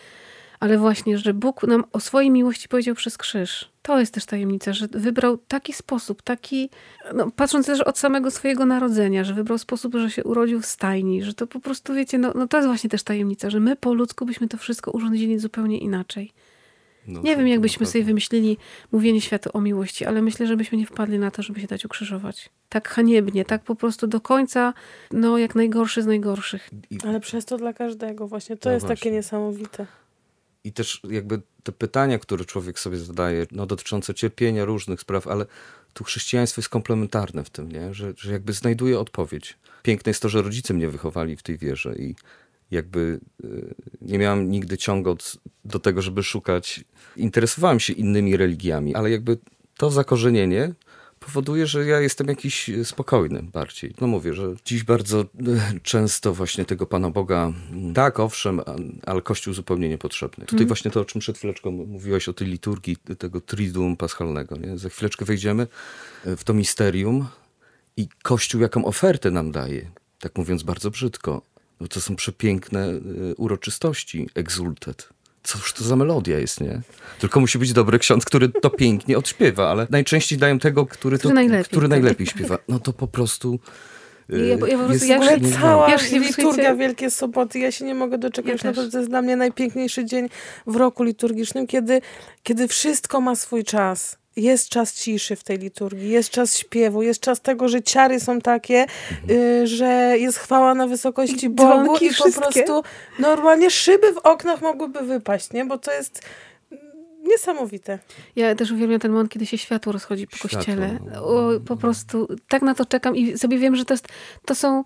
ale 0.61 0.79
właśnie, 0.79 1.19
że 1.19 1.35
Bóg 1.35 1.63
nam 1.63 1.85
o 1.93 2.01
swojej 2.01 2.31
miłości 2.31 2.69
powiedział 2.69 2.95
przez 2.95 3.19
krzyż. 3.19 3.72
To 3.83 4.01
jest 4.01 4.15
też 4.15 4.27
tajemnica, 4.27 4.73
że 4.73 4.89
wybrał 4.89 5.39
taki 5.39 5.73
sposób, 5.73 6.23
taki, 6.23 6.71
no, 7.15 7.31
patrząc 7.31 7.67
też 7.67 7.81
od 7.81 7.99
samego 7.99 8.31
swojego 8.31 8.67
narodzenia, 8.67 9.25
że 9.25 9.35
wybrał 9.35 9.59
sposób, 9.59 9.95
że 9.95 10.11
się 10.11 10.25
urodził 10.25 10.61
w 10.61 10.67
stajni, 10.67 11.23
że 11.23 11.35
to 11.35 11.47
po 11.47 11.61
prostu, 11.61 11.95
wiecie, 11.95 12.19
no, 12.19 12.33
no 12.35 12.49
to 12.49 12.57
jest 12.57 12.69
właśnie 12.69 12.91
też 12.91 13.03
tajemnica, 13.03 13.51
że 13.51 13.61
my 13.61 13.77
po 13.77 13.95
ludzku 13.95 14.27
byśmy 14.27 14.49
to 14.49 14.57
wszystko 14.57 14.91
urządzili 14.91 15.39
zupełnie 15.39 15.79
inaczej. 15.79 16.33
No, 17.07 17.23
nie 17.23 17.37
wiem, 17.37 17.49
jakbyśmy 17.49 17.87
sobie 17.87 18.05
wymyślili 18.05 18.57
mówienie 18.93 19.21
światu 19.21 19.51
o 19.53 19.61
miłości, 19.61 20.05
ale 20.05 20.23
myślę, 20.23 20.47
że 20.47 20.57
byśmy 20.57 20.79
nie 20.79 20.87
wpadli 20.87 21.19
na 21.19 21.31
to, 21.31 21.43
żeby 21.43 21.61
się 21.61 21.67
dać 21.67 21.85
ukrzyżować. 21.85 22.51
Tak 22.69 22.89
haniebnie, 22.89 23.45
tak 23.45 23.63
po 23.63 23.75
prostu 23.75 24.07
do 24.07 24.21
końca, 24.21 24.75
no 25.13 25.39
jak 25.39 25.55
najgorszy 25.55 26.03
z 26.03 26.07
najgorszych. 26.07 26.71
Ale 27.09 27.21
przez 27.21 27.45
to 27.45 27.57
dla 27.57 27.73
każdego 27.73 28.29
właśnie. 28.29 28.57
To 28.57 28.69
no 28.69 28.75
jest 28.75 28.87
właśnie. 28.87 28.97
takie 28.97 29.11
niesamowite. 29.11 29.87
I 30.65 30.73
też 30.73 31.01
jakby 31.11 31.41
te 31.63 31.73
pytania, 31.73 32.19
które 32.19 32.45
człowiek 32.45 32.79
sobie 32.79 32.99
zadaje, 32.99 33.47
no, 33.53 33.67
dotyczące 33.67 34.15
cierpienia, 34.15 34.65
różnych 34.65 35.01
spraw, 35.01 35.27
ale 35.27 35.47
tu 35.93 36.05
chrześcijaństwo 36.05 36.61
jest 36.61 36.69
komplementarne 36.69 37.45
w 37.45 37.51
tym, 37.51 37.73
nie? 37.73 37.95
Że, 37.95 38.13
że 38.17 38.33
jakby 38.33 38.53
znajduje 38.53 38.99
odpowiedź. 38.99 39.59
Piękne 39.83 40.11
jest 40.11 40.23
to, 40.23 40.29
że 40.29 40.43
rodzice 40.43 40.75
mnie 40.75 40.89
wychowali 40.89 41.37
w 41.37 41.43
tej 41.43 41.59
wierze 41.59 41.95
i 41.97 42.15
jakby 42.71 43.21
y, 43.45 43.75
nie 44.01 44.19
miałem 44.19 44.51
nigdy 44.51 44.79
ciągu 44.79 45.17
do 45.65 45.79
tego, 45.79 46.03
żeby 46.03 46.23
szukać. 46.23 46.85
Interesowałem 47.17 47.81
się 47.81 47.93
innymi 47.93 48.37
religiami, 48.37 48.95
ale 48.95 49.11
jakby 49.11 49.39
to 49.77 49.91
zakorzenienie 49.91 50.75
powoduje, 51.27 51.67
że 51.67 51.87
ja 51.87 52.01
jestem 52.01 52.29
jakiś 52.29 52.71
spokojny 52.85 53.43
bardziej. 53.43 53.95
No 54.01 54.07
mówię, 54.07 54.35
że 54.35 54.55
dziś 54.65 54.85
bardzo 54.85 55.21
e, 55.21 55.25
często 55.83 56.35
właśnie 56.35 56.65
tego 56.65 56.87
Pana 56.87 57.11
Boga, 57.11 57.53
tak 57.95 58.21
owszem, 58.21 58.61
ale 59.07 59.23
Kościół 59.23 59.55
zupełnie 59.55 59.89
niepotrzebny. 59.89 60.45
Tutaj 60.45 60.59
mm. 60.59 60.69
właśnie 60.69 60.91
to, 60.91 61.01
o 61.01 61.05
czym 61.05 61.21
przed 61.21 61.39
chwileczką 61.39 61.71
mówiłaś, 61.71 62.29
o 62.29 62.33
tej 62.33 62.49
liturgii 62.49 62.97
tego 63.19 63.41
Triduum 63.41 63.97
Paschalnego. 63.97 64.57
Nie? 64.57 64.79
Za 64.79 64.89
chwileczkę 64.89 65.25
wejdziemy 65.25 65.67
e, 66.25 66.37
w 66.37 66.45
to 66.45 66.55
misterium 66.55 67.27
i 67.97 68.09
Kościół 68.23 68.61
jaką 68.61 68.85
ofertę 68.85 69.31
nam 69.31 69.53
daje, 69.53 69.91
tak 70.19 70.39
mówiąc 70.39 70.63
bardzo 70.63 70.91
brzydko. 70.91 71.43
No 71.81 71.89
to 71.89 72.01
są 72.01 72.17
przepiękne 72.17 72.87
e, 72.89 73.01
uroczystości, 73.37 74.29
exultet 74.35 75.09
cóż 75.43 75.73
to 75.73 75.85
za 75.85 75.97
melodia 75.97 76.39
jest, 76.39 76.61
nie? 76.61 76.81
Tylko 77.19 77.41
musi 77.41 77.59
być 77.59 77.73
dobry 77.73 77.99
ksiądz, 77.99 78.25
który 78.25 78.49
to 78.49 78.71
pięknie 78.71 79.19
odśpiewa, 79.19 79.71
ale 79.71 79.87
najczęściej 79.91 80.39
dają 80.39 80.59
tego, 80.59 80.87
który, 80.87 81.19
to, 81.19 81.21
który 81.21 81.35
najlepiej, 81.35 81.65
który 81.65 81.89
najlepiej 81.89 82.27
śpiewa. 82.27 82.59
No 82.69 82.79
to 82.79 82.93
po 82.93 83.07
prostu... 83.07 83.59
Ja, 84.29 84.39
ja 84.39 84.79
po 84.79 84.85
prostu, 84.87 85.07
ja 85.07 85.21
cała 85.61 85.91
ja 85.91 85.97
liturgia 86.13 86.75
Wielkie 86.75 87.11
Soboty, 87.11 87.59
ja 87.59 87.73
się 87.73 87.85
nie 87.85 87.95
mogę 87.95 88.19
doczekać, 88.19 88.65
ja 88.65 88.73
to 88.73 88.83
jest 88.83 89.09
dla 89.09 89.23
mnie 89.23 89.37
najpiękniejszy 89.37 90.05
dzień 90.05 90.29
w 90.67 90.77
roku 90.77 91.03
liturgicznym, 91.03 91.67
kiedy, 91.67 92.01
kiedy 92.43 92.69
wszystko 92.69 93.21
ma 93.21 93.37
swój 93.37 93.65
czas 93.65 94.22
jest 94.37 94.69
czas 94.69 94.95
ciszy 94.95 95.37
w 95.37 95.45
tej 95.45 95.59
liturgii, 95.59 96.11
jest 96.11 96.31
czas 96.31 96.59
śpiewu, 96.59 97.03
jest 97.03 97.21
czas 97.21 97.41
tego, 97.41 97.69
że 97.69 97.83
ciary 97.83 98.21
są 98.21 98.41
takie, 98.41 98.87
y, 99.31 99.67
że 99.67 100.15
jest 100.19 100.39
chwała 100.39 100.75
na 100.75 100.87
wysokości 100.87 101.49
Bogu 101.49 101.97
i 101.97 102.11
po 102.15 102.41
prostu 102.41 102.83
normalnie 103.19 103.71
szyby 103.71 104.13
w 104.13 104.19
oknach 104.19 104.63
mogłyby 104.63 105.01
wypaść, 105.01 105.53
nie? 105.53 105.65
Bo 105.65 105.79
to 105.79 105.93
jest 105.93 106.23
niesamowite. 107.23 107.99
Ja 108.37 108.55
też 108.55 108.71
uwielbiam 108.71 109.01
ten 109.01 109.13
moment, 109.13 109.31
kiedy 109.31 109.47
się 109.47 109.59
światło 109.59 109.93
rozchodzi 109.93 110.27
po 110.27 110.37
światło. 110.37 110.59
kościele. 110.59 110.99
No. 111.13 111.25
O, 111.25 111.61
po 111.61 111.77
prostu 111.77 112.29
tak 112.49 112.63
na 112.63 112.75
to 112.75 112.87
czekam 112.87 113.17
i 113.17 113.39
sobie 113.39 113.59
wiem, 113.59 113.77
że 113.77 113.85
to, 113.85 113.95
jest, 113.95 114.09
to 114.45 114.55
są 114.55 114.85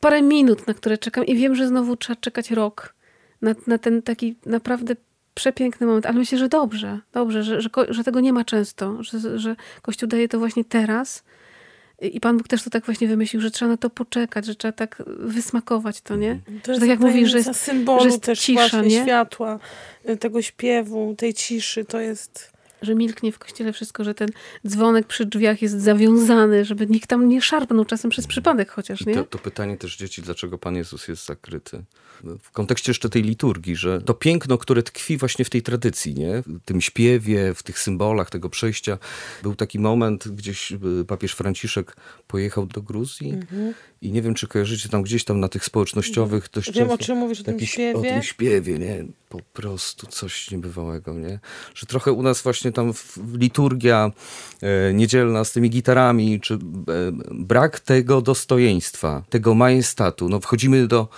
parę 0.00 0.22
minut, 0.22 0.66
na 0.66 0.74
które 0.74 0.98
czekam 0.98 1.26
i 1.26 1.36
wiem, 1.36 1.54
że 1.54 1.68
znowu 1.68 1.96
trzeba 1.96 2.20
czekać 2.20 2.50
rok 2.50 2.94
na, 3.42 3.54
na 3.66 3.78
ten 3.78 4.02
taki 4.02 4.36
naprawdę 4.46 4.96
przepiękny 5.40 5.86
moment, 5.86 6.06
ale 6.06 6.18
myślę, 6.18 6.38
że 6.38 6.48
dobrze, 6.48 7.00
dobrze, 7.12 7.42
że, 7.42 7.60
że, 7.60 7.70
że 7.88 8.04
tego 8.04 8.20
nie 8.20 8.32
ma 8.32 8.44
często, 8.44 9.02
że, 9.02 9.38
że 9.38 9.56
Kościół 9.82 10.08
daje 10.08 10.28
to 10.28 10.38
właśnie 10.38 10.64
teraz. 10.64 11.24
I 12.00 12.20
Pan 12.20 12.36
Bóg 12.38 12.48
też 12.48 12.62
to 12.62 12.70
tak 12.70 12.84
właśnie 12.84 13.08
wymyślił, 13.08 13.42
że 13.42 13.50
trzeba 13.50 13.70
na 13.70 13.76
to 13.76 13.90
poczekać, 13.90 14.46
że 14.46 14.54
trzeba 14.54 14.72
tak 14.72 15.02
wysmakować 15.06 16.00
to, 16.00 16.16
nie? 16.16 16.30
Mhm. 16.30 16.60
To 16.60 16.74
że 16.74 16.80
tak 16.80 16.88
jak 16.88 17.00
mówisz, 17.00 17.30
że 17.30 17.38
jest, 17.38 17.54
symbolu 17.54 18.00
że 18.00 18.06
jest 18.06 18.22
też 18.22 18.40
cisza, 18.40 18.82
nie? 18.82 19.02
światła, 19.02 19.58
y, 20.08 20.16
tego 20.16 20.42
śpiewu, 20.42 21.14
tej 21.18 21.34
ciszy, 21.34 21.84
to 21.84 22.00
jest 22.00 22.49
że 22.82 22.94
milknie 22.94 23.32
w 23.32 23.38
kościele 23.38 23.72
wszystko, 23.72 24.04
że 24.04 24.14
ten 24.14 24.28
dzwonek 24.66 25.06
przy 25.06 25.26
drzwiach 25.26 25.62
jest 25.62 25.80
zawiązany, 25.80 26.64
żeby 26.64 26.86
nikt 26.86 27.08
tam 27.08 27.28
nie 27.28 27.42
szarpnął 27.42 27.84
czasem 27.84 28.10
przez 28.10 28.26
przypadek 28.26 28.70
chociaż, 28.70 29.06
nie? 29.06 29.14
To, 29.14 29.24
to, 29.24 29.38
pytanie 29.38 29.76
też 29.76 29.96
dzieci, 29.96 30.22
dlaczego 30.22 30.58
Pan 30.58 30.76
Jezus 30.76 31.08
jest 31.08 31.26
zakryty? 31.26 31.82
W 32.42 32.50
kontekście 32.50 32.90
jeszcze 32.90 33.08
tej 33.08 33.22
liturgii, 33.22 33.76
że 33.76 34.00
to 34.00 34.14
piękno, 34.14 34.58
które 34.58 34.82
tkwi 34.82 35.16
właśnie 35.16 35.44
w 35.44 35.50
tej 35.50 35.62
tradycji, 35.62 36.14
nie? 36.14 36.42
W 36.46 36.60
tym 36.64 36.80
śpiewie, 36.80 37.54
w 37.54 37.62
tych 37.62 37.78
symbolach 37.78 38.30
tego 38.30 38.50
przejścia. 38.50 38.98
Był 39.42 39.54
taki 39.54 39.78
moment, 39.78 40.28
gdzieś 40.28 40.72
y, 40.72 41.04
papież 41.06 41.32
Franciszek 41.32 41.96
pojechał 42.26 42.66
do 42.66 42.82
Gruzji 42.82 43.30
mhm. 43.30 43.74
I 44.02 44.12
nie 44.12 44.22
wiem, 44.22 44.34
czy 44.34 44.48
kojarzycie 44.48 44.88
tam 44.88 45.02
gdzieś 45.02 45.24
tam 45.24 45.40
na 45.40 45.48
tych 45.48 45.64
społecznościowych 45.64 46.48
dość 46.52 46.72
Wiem, 46.72 46.90
o 46.90 46.98
czym 46.98 47.18
mówisz, 47.18 47.40
o 47.40 47.44
tym 47.44 47.60
śpiewie. 47.60 47.98
O 47.98 48.02
tym 48.02 48.22
śpiewie, 48.22 48.78
nie? 48.78 49.04
Po 49.28 49.38
prostu 49.52 50.06
coś 50.06 50.50
niebywałego, 50.50 51.14
nie? 51.14 51.38
Że 51.74 51.86
trochę 51.86 52.12
u 52.12 52.22
nas 52.22 52.42
właśnie 52.42 52.72
tam 52.72 52.92
liturgia 53.34 54.10
e, 54.62 54.94
niedzielna 54.94 55.44
z 55.44 55.52
tymi 55.52 55.70
gitarami, 55.70 56.40
czy 56.40 56.54
e, 56.54 56.58
brak 57.30 57.80
tego 57.80 58.22
dostojeństwa, 58.22 59.22
tego 59.30 59.54
majestatu. 59.54 60.28
No 60.28 60.40
wchodzimy 60.40 60.86
do 60.86 61.08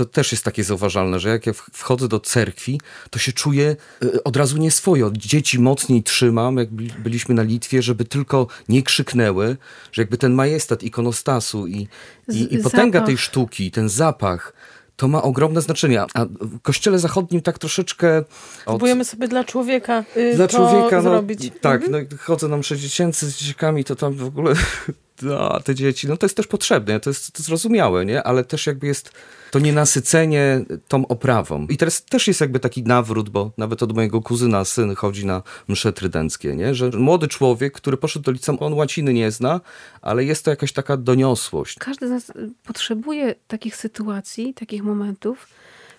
to 0.00 0.04
też 0.04 0.32
jest 0.32 0.44
takie 0.44 0.64
zauważalne, 0.64 1.20
że 1.20 1.28
jak 1.28 1.46
ja 1.46 1.52
wchodzę 1.72 2.08
do 2.08 2.20
cerkwi, 2.20 2.80
to 3.10 3.18
się 3.18 3.32
czuję 3.32 3.76
e, 4.02 4.24
od 4.24 4.36
razu 4.36 4.58
nieswojo. 4.58 5.10
Dzieci 5.12 5.58
mocniej 5.58 6.02
trzymam, 6.02 6.56
jak 6.56 6.68
byliśmy 7.02 7.34
na 7.34 7.42
Litwie, 7.42 7.82
żeby 7.82 8.04
tylko 8.04 8.46
nie 8.68 8.82
krzyknęły, 8.82 9.56
że 9.92 10.02
jakby 10.02 10.18
ten 10.18 10.32
majestat 10.32 10.82
ikonostasu 10.82 11.66
i, 11.66 11.88
i, 12.28 12.54
i 12.54 12.58
potęga 12.58 13.00
tej 13.00 13.18
sztuki, 13.18 13.70
ten 13.70 13.88
zapach, 13.88 14.52
to 14.96 15.08
ma 15.08 15.22
ogromne 15.22 15.60
znaczenie. 15.60 16.02
A 16.14 16.24
w 16.40 16.60
kościele 16.62 16.98
zachodnim 16.98 17.42
tak 17.42 17.58
troszeczkę. 17.58 18.18
Od... 18.18 18.24
Próbujemy 18.64 19.04
sobie 19.04 19.28
dla 19.28 19.44
człowieka. 19.44 20.04
Yy, 20.16 20.34
dla 20.34 20.48
człowieka 20.48 20.96
no, 20.96 21.02
zrobić. 21.02 21.52
Tak, 21.60 21.82
mhm. 21.82 22.06
no, 22.10 22.18
chodzą 22.20 22.48
nam 22.48 22.62
60 22.62 23.16
z 23.16 23.36
dzieciakami, 23.36 23.84
to 23.84 23.96
tam 23.96 24.14
w 24.14 24.24
ogóle. 24.24 24.54
No, 25.22 25.60
te 25.60 25.74
dzieci, 25.74 26.08
no 26.08 26.16
to 26.16 26.26
jest 26.26 26.36
też 26.36 26.46
potrzebne, 26.46 27.00
to 27.00 27.10
jest, 27.10 27.32
to 27.32 27.42
zrozumiałe, 27.42 28.06
nie? 28.06 28.22
Ale 28.22 28.44
też 28.44 28.66
jakby 28.66 28.86
jest 28.86 29.12
to 29.50 29.58
nienasycenie 29.58 30.64
tą 30.88 31.06
oprawą. 31.06 31.66
I 31.66 31.76
teraz 31.76 32.04
też 32.04 32.28
jest 32.28 32.40
jakby 32.40 32.60
taki 32.60 32.82
nawrót, 32.82 33.30
bo 33.30 33.52
nawet 33.58 33.82
od 33.82 33.94
mojego 33.94 34.22
kuzyna 34.22 34.64
syn 34.64 34.94
chodzi 34.94 35.26
na 35.26 35.42
msze 35.68 35.92
trydenckie, 35.92 36.56
nie? 36.56 36.74
że 36.74 36.90
młody 36.90 37.28
człowiek, 37.28 37.72
który 37.72 37.96
poszedł 37.96 38.24
do 38.24 38.32
liceum, 38.32 38.58
on 38.60 38.74
łaciny 38.74 39.12
nie 39.12 39.30
zna, 39.30 39.60
ale 40.02 40.24
jest 40.24 40.44
to 40.44 40.50
jakaś 40.50 40.72
taka 40.72 40.96
doniosłość. 40.96 41.78
Każdy 41.78 42.08
z 42.08 42.10
nas 42.10 42.32
potrzebuje 42.64 43.34
takich 43.48 43.76
sytuacji, 43.76 44.54
takich 44.54 44.82
momentów, 44.82 45.46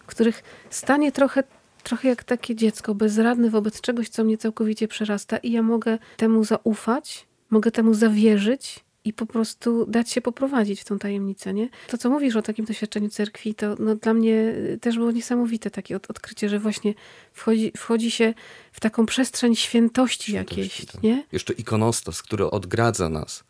w 0.03 0.05
których 0.05 0.43
stanie 0.69 1.11
trochę 1.11 1.43
trochę 1.83 2.07
jak 2.07 2.23
takie 2.23 2.55
dziecko, 2.55 2.95
bezradne 2.95 3.49
wobec 3.49 3.81
czegoś, 3.81 4.09
co 4.09 4.23
mnie 4.23 4.37
całkowicie 4.37 4.87
przerasta, 4.87 5.37
i 5.37 5.51
ja 5.51 5.61
mogę 5.61 5.97
temu 6.17 6.43
zaufać, 6.43 7.27
mogę 7.49 7.71
temu 7.71 7.93
zawierzyć 7.93 8.83
i 9.05 9.13
po 9.13 9.25
prostu 9.25 9.85
dać 9.85 10.11
się 10.11 10.21
poprowadzić 10.21 10.81
w 10.81 10.85
tą 10.85 10.99
tajemnicę, 10.99 11.53
nie? 11.53 11.69
To, 11.87 11.97
co 11.97 12.09
mówisz 12.09 12.35
o 12.35 12.41
takim 12.41 12.65
doświadczeniu 12.65 13.09
cerkwi, 13.09 13.55
to 13.55 13.75
no, 13.79 13.95
dla 13.95 14.13
mnie 14.13 14.53
też 14.81 14.95
było 14.95 15.11
niesamowite 15.11 15.71
takie 15.71 15.95
od, 15.95 16.09
odkrycie, 16.09 16.49
że 16.49 16.59
właśnie 16.59 16.93
wchodzi, 17.33 17.71
wchodzi 17.77 18.11
się 18.11 18.33
w 18.71 18.79
taką 18.79 19.05
przestrzeń 19.05 19.55
świętości, 19.55 20.31
świętości 20.31 20.33
jakiejś, 20.33 20.85
tak. 20.85 21.03
nie? 21.03 21.23
Jeszcze 21.31 21.53
ikonostas, 21.53 22.21
który 22.21 22.45
odgradza 22.45 23.09
nas 23.09 23.43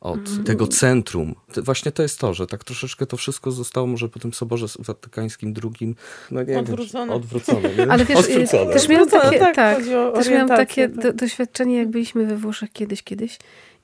od 0.00 0.28
mm. 0.28 0.44
tego 0.44 0.66
centrum. 0.66 1.34
Właśnie 1.56 1.92
to 1.92 2.02
jest 2.02 2.18
to, 2.18 2.34
że 2.34 2.46
tak 2.46 2.64
troszeczkę 2.64 3.06
to 3.06 3.16
wszystko 3.16 3.50
zostało 3.50 3.86
może 3.86 4.08
po 4.08 4.18
tym 4.18 4.32
Soborze 4.32 4.66
Watykańskim 4.78 5.52
drugim 5.52 5.94
no 6.30 6.42
nie 6.42 6.58
odwrócone. 6.58 7.06
Wiem, 7.06 7.16
odwrócone 7.16 7.70
Ale 7.90 8.04
wiesz, 8.04 8.26
też 8.72 8.88
miałam 8.88 9.10
takie, 9.10 9.38
tak, 9.38 9.56
tak 9.56 9.84
też 10.14 10.28
miałam 10.28 10.48
takie 10.48 10.88
tak. 10.88 11.02
do, 11.02 11.12
doświadczenie, 11.12 11.76
jak 11.76 11.88
byliśmy 11.88 12.26
we 12.26 12.36
Włoszech 12.36 12.72
kiedyś, 12.72 13.02
kiedyś 13.02 13.38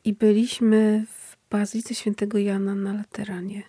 i 0.04 0.12
byliśmy 0.12 1.04
w 1.08 1.36
Bazylice 1.50 1.94
Świętego 1.94 2.38
Jana 2.38 2.74
na 2.74 2.92
Lateranie. 2.92 3.62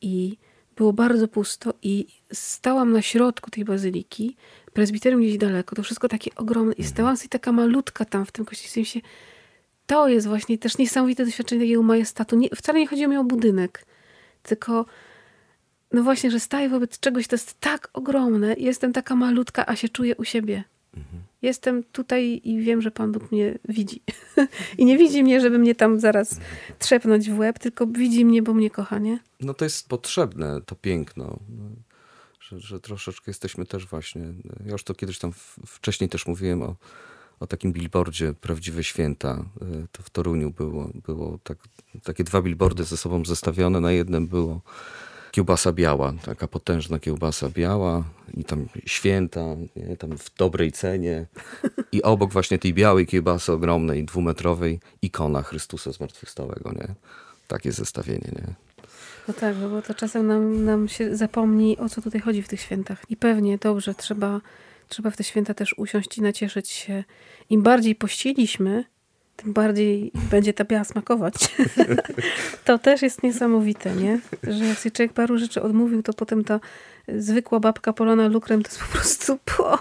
I 0.00 0.36
było 0.76 0.92
bardzo 0.92 1.28
pusto 1.28 1.74
i 1.82 2.06
stałam 2.32 2.92
na 2.92 3.02
środku 3.02 3.50
tej 3.50 3.64
bazyliki, 3.64 4.36
prezbiterium 4.72 5.20
gdzieś 5.20 5.38
daleko, 5.38 5.76
to 5.76 5.82
wszystko 5.82 6.08
takie 6.08 6.34
ogromne 6.34 6.72
i 6.72 6.84
stałam 6.84 7.16
sobie 7.16 7.28
taka 7.28 7.52
malutka 7.52 8.04
tam 8.04 8.26
w 8.26 8.32
tym 8.32 8.44
kościele. 8.44 8.86
Się, 8.86 9.00
to 9.86 10.08
jest 10.08 10.26
właśnie 10.26 10.58
też 10.58 10.78
niesamowite 10.78 11.24
doświadczenie 11.24 11.60
takiego 11.60 11.82
majestatu. 11.82 12.36
Nie, 12.36 12.48
wcale 12.48 12.78
nie 12.78 12.86
chodzi 12.86 13.06
mi 13.06 13.16
o 13.16 13.24
budynek, 13.24 13.86
tylko 14.42 14.86
no 15.92 16.02
właśnie, 16.02 16.30
że 16.30 16.40
staję 16.40 16.68
wobec 16.68 17.00
czegoś, 17.00 17.28
to 17.28 17.34
jest 17.34 17.60
tak 17.60 17.90
ogromne, 17.92 18.54
jestem 18.58 18.92
taka 18.92 19.14
malutka, 19.16 19.66
a 19.66 19.76
się 19.76 19.88
czuję 19.88 20.16
u 20.16 20.24
siebie. 20.24 20.64
Mhm. 20.96 21.22
Jestem 21.44 21.82
tutaj 21.82 22.40
i 22.44 22.58
wiem, 22.58 22.82
że 22.82 22.90
Pan 22.90 23.12
Bóg 23.12 23.32
mnie 23.32 23.58
widzi. 23.68 24.02
I 24.78 24.84
nie 24.84 24.98
widzi 24.98 25.22
mnie, 25.22 25.40
żeby 25.40 25.58
mnie 25.58 25.74
tam 25.74 26.00
zaraz 26.00 26.40
trzepnąć 26.78 27.30
w 27.30 27.38
łeb, 27.38 27.58
tylko 27.58 27.86
widzi 27.86 28.24
mnie, 28.24 28.42
bo 28.42 28.54
mnie 28.54 28.70
kocha, 28.70 28.98
nie? 28.98 29.18
No 29.40 29.54
to 29.54 29.64
jest 29.64 29.88
potrzebne, 29.88 30.60
to 30.66 30.74
piękno. 30.74 31.38
Że, 32.40 32.60
że 32.60 32.80
troszeczkę 32.80 33.30
jesteśmy 33.30 33.66
też 33.66 33.86
właśnie, 33.86 34.22
ja 34.66 34.72
już 34.72 34.84
to 34.84 34.94
kiedyś 34.94 35.18
tam 35.18 35.32
wcześniej 35.66 36.10
też 36.10 36.26
mówiłem 36.26 36.62
o, 36.62 36.76
o 37.40 37.46
takim 37.46 37.72
billboardzie 37.72 38.34
Prawdziwe 38.40 38.84
Święta. 38.84 39.44
To 39.92 40.02
w 40.02 40.10
Toruniu 40.10 40.50
było, 40.50 40.90
było 41.06 41.38
tak, 41.42 41.58
takie 42.02 42.24
dwa 42.24 42.42
billboardy 42.42 42.84
ze 42.84 42.96
sobą 42.96 43.24
zestawione. 43.24 43.80
Na 43.80 43.92
jednym 43.92 44.26
było 44.26 44.60
kiełbasa 45.34 45.72
biała, 45.72 46.12
taka 46.24 46.48
potężna 46.48 46.98
kiełbasa 46.98 47.50
biała 47.50 48.04
i 48.36 48.44
tam 48.44 48.66
święta, 48.86 49.40
nie, 49.76 49.96
tam 49.96 50.18
w 50.18 50.36
dobrej 50.36 50.72
cenie. 50.72 51.26
I 51.92 52.02
obok 52.02 52.32
właśnie 52.32 52.58
tej 52.58 52.74
białej 52.74 53.06
kiełbasy 53.06 53.52
ogromnej, 53.52 54.04
dwumetrowej, 54.04 54.80
ikona 55.02 55.42
Chrystusa 55.42 55.92
Zmartwychwstałego, 55.92 56.72
nie? 56.72 56.94
Takie 57.48 57.72
zestawienie, 57.72 58.30
nie? 58.32 58.54
No 59.28 59.34
tak, 59.34 59.56
bo 59.56 59.82
to 59.82 59.94
czasem 59.94 60.26
nam, 60.26 60.64
nam 60.64 60.88
się 60.88 61.16
zapomni, 61.16 61.78
o 61.78 61.88
co 61.88 62.02
tutaj 62.02 62.20
chodzi 62.20 62.42
w 62.42 62.48
tych 62.48 62.60
świętach. 62.60 63.02
I 63.08 63.16
pewnie 63.16 63.58
dobrze, 63.58 63.94
trzeba, 63.94 64.40
trzeba 64.88 65.10
w 65.10 65.16
te 65.16 65.24
święta 65.24 65.54
też 65.54 65.74
usiąść 65.78 66.18
i 66.18 66.22
nacieszyć 66.22 66.68
się. 66.70 67.04
Im 67.50 67.62
bardziej 67.62 67.94
pościliśmy, 67.94 68.84
tym 69.36 69.52
bardziej 69.52 70.12
będzie 70.30 70.52
ta 70.52 70.64
biała 70.64 70.84
smakować. 70.84 71.34
to 72.64 72.78
też 72.78 73.02
jest 73.02 73.22
niesamowite, 73.22 73.94
nie? 73.94 74.20
Że 74.42 74.64
jak 74.64 74.78
człowiek 74.78 75.12
paru 75.12 75.38
rzeczy 75.38 75.62
odmówił, 75.62 76.02
to 76.02 76.12
potem 76.12 76.44
ta 76.44 76.60
zwykła 77.08 77.60
babka 77.60 77.92
polona 77.92 78.28
lukrem 78.28 78.62
to 78.62 78.68
jest 78.68 78.80
po 78.80 78.92
prostu 78.92 79.38
po, 79.44 79.78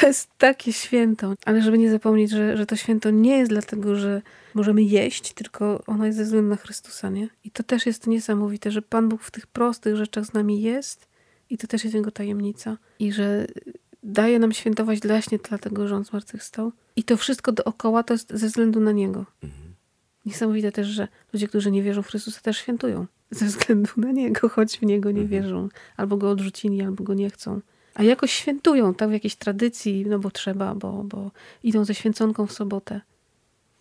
to 0.00 0.06
jest 0.06 0.28
takie 0.38 0.72
święto. 0.72 1.34
Ale 1.44 1.62
żeby 1.62 1.78
nie 1.78 1.90
zapomnieć, 1.90 2.30
że, 2.30 2.56
że 2.56 2.66
to 2.66 2.76
święto 2.76 3.10
nie 3.10 3.38
jest 3.38 3.50
dlatego, 3.50 3.96
że 3.96 4.22
możemy 4.54 4.82
jeść, 4.82 5.32
tylko 5.32 5.82
ono 5.86 6.06
jest 6.06 6.18
ze 6.18 6.24
względu 6.24 6.50
na 6.50 6.56
Chrystusa, 6.56 7.10
nie? 7.10 7.28
I 7.44 7.50
to 7.50 7.62
też 7.62 7.86
jest 7.86 8.06
niesamowite, 8.06 8.70
że 8.70 8.82
Pan 8.82 9.08
Bóg 9.08 9.22
w 9.22 9.30
tych 9.30 9.46
prostych 9.46 9.96
rzeczach 9.96 10.24
z 10.24 10.32
nami 10.32 10.62
jest 10.62 11.08
i 11.50 11.58
to 11.58 11.66
też 11.66 11.84
jest 11.84 11.94
Jego 11.94 12.10
tajemnica. 12.10 12.76
I 12.98 13.12
że 13.12 13.46
daje 14.06 14.38
nam 14.38 14.52
świętować 14.52 15.00
właśnie 15.00 15.38
dlatego, 15.48 15.88
że 15.88 15.96
On 15.96 16.04
zmartwychwstał. 16.04 16.72
I 16.96 17.04
to 17.04 17.16
wszystko 17.16 17.52
dookoła 17.52 18.02
to 18.02 18.14
jest 18.14 18.32
ze 18.32 18.46
względu 18.46 18.80
na 18.80 18.92
Niego. 18.92 19.24
Mhm. 19.42 19.74
Niesamowite 20.26 20.72
też, 20.72 20.86
że 20.86 21.08
ludzie, 21.32 21.48
którzy 21.48 21.70
nie 21.70 21.82
wierzą 21.82 22.02
w 22.02 22.06
Chrystusa 22.06 22.40
też 22.40 22.58
świętują. 22.58 23.06
Ze 23.30 23.46
względu 23.46 23.90
na 23.96 24.12
Niego, 24.12 24.48
choć 24.48 24.78
w 24.78 24.82
Niego 24.82 25.10
nie 25.10 25.22
mhm. 25.22 25.42
wierzą. 25.42 25.68
Albo 25.96 26.16
Go 26.16 26.30
odrzucili, 26.30 26.82
albo 26.82 27.04
Go 27.04 27.14
nie 27.14 27.30
chcą. 27.30 27.60
A 27.94 28.02
jakoś 28.02 28.32
świętują, 28.32 28.94
tak 28.94 29.08
w 29.08 29.12
jakiejś 29.12 29.36
tradycji, 29.36 30.06
no 30.06 30.18
bo 30.18 30.30
trzeba, 30.30 30.74
bo, 30.74 31.04
bo 31.04 31.30
idą 31.62 31.84
ze 31.84 31.94
święconką 31.94 32.46
w 32.46 32.52
sobotę. 32.52 33.00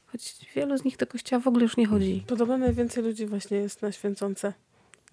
Choć 0.05 0.35
wielu 0.55 0.77
z 0.77 0.83
nich 0.83 0.97
do 0.97 1.07
kościoła 1.07 1.39
w 1.39 1.47
ogóle 1.47 1.63
już 1.63 1.77
nie 1.77 1.87
chodzi. 1.87 2.23
Podobno 2.27 2.57
najwięcej 2.57 3.03
ludzi 3.03 3.25
właśnie 3.25 3.57
jest 3.57 3.81
na 3.81 3.91
święconce 3.91 4.53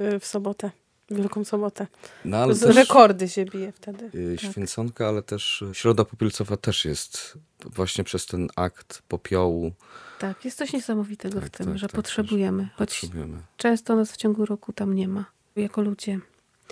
y, 0.00 0.18
w 0.18 0.26
sobotę. 0.26 0.70
Wielką 1.12 1.44
Sobotę. 1.44 1.86
No, 2.24 2.36
ale 2.36 2.56
też, 2.56 2.76
rekordy 2.76 3.28
się 3.28 3.44
bije 3.44 3.72
wtedy. 3.72 4.10
Yy, 4.14 4.36
tak. 4.36 4.50
Święconka, 4.50 5.08
ale 5.08 5.22
też 5.22 5.64
Środa 5.72 6.04
Popielcowa 6.04 6.56
też 6.56 6.84
jest 6.84 7.38
właśnie 7.64 8.04
przez 8.04 8.26
ten 8.26 8.48
akt 8.56 9.02
popiołu. 9.08 9.72
Tak, 10.18 10.44
jest 10.44 10.58
coś 10.58 10.72
niesamowitego 10.72 11.40
tak, 11.40 11.48
w 11.48 11.50
tym, 11.50 11.66
tak, 11.66 11.78
że 11.78 11.86
tak, 11.86 11.96
potrzebujemy. 11.96 12.68
Choć 12.76 12.88
potrzebujemy. 12.88 13.38
często 13.56 13.96
nas 13.96 14.12
w 14.12 14.16
ciągu 14.16 14.46
roku 14.46 14.72
tam 14.72 14.94
nie 14.94 15.08
ma, 15.08 15.24
jako 15.56 15.82
ludzie. 15.82 16.20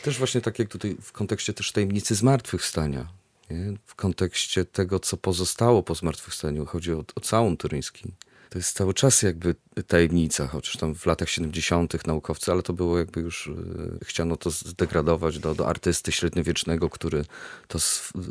Też 0.02 0.18
właśnie 0.18 0.40
tak 0.40 0.58
jak 0.58 0.68
tutaj 0.68 0.96
w 1.02 1.12
kontekście 1.12 1.52
też 1.52 1.72
tajemnicy 1.72 2.14
zmartwychwstania. 2.14 3.06
Nie? 3.50 3.74
W 3.86 3.94
kontekście 3.94 4.64
tego, 4.64 5.00
co 5.00 5.16
pozostało 5.16 5.82
po 5.82 5.94
zmartwychwstaniu. 5.94 6.66
Chodzi 6.66 6.92
o, 6.92 7.04
o 7.14 7.20
całun 7.20 7.56
turyński 7.56 8.12
to 8.50 8.58
jest 8.58 8.76
cały 8.76 8.94
czas 8.94 9.22
jakby 9.22 9.54
tajemnica, 9.86 10.46
chociaż 10.46 10.76
tam 10.76 10.94
w 10.94 11.06
latach 11.06 11.28
70. 11.28 12.06
naukowcy, 12.06 12.52
ale 12.52 12.62
to 12.62 12.72
było 12.72 12.98
jakby 12.98 13.20
już, 13.20 13.50
e, 14.02 14.04
chciano 14.04 14.36
to 14.36 14.50
zdegradować 14.50 15.38
do, 15.38 15.54
do 15.54 15.68
artysty 15.68 16.12
średniowiecznego, 16.12 16.90
który 16.90 17.24
to 17.68 17.78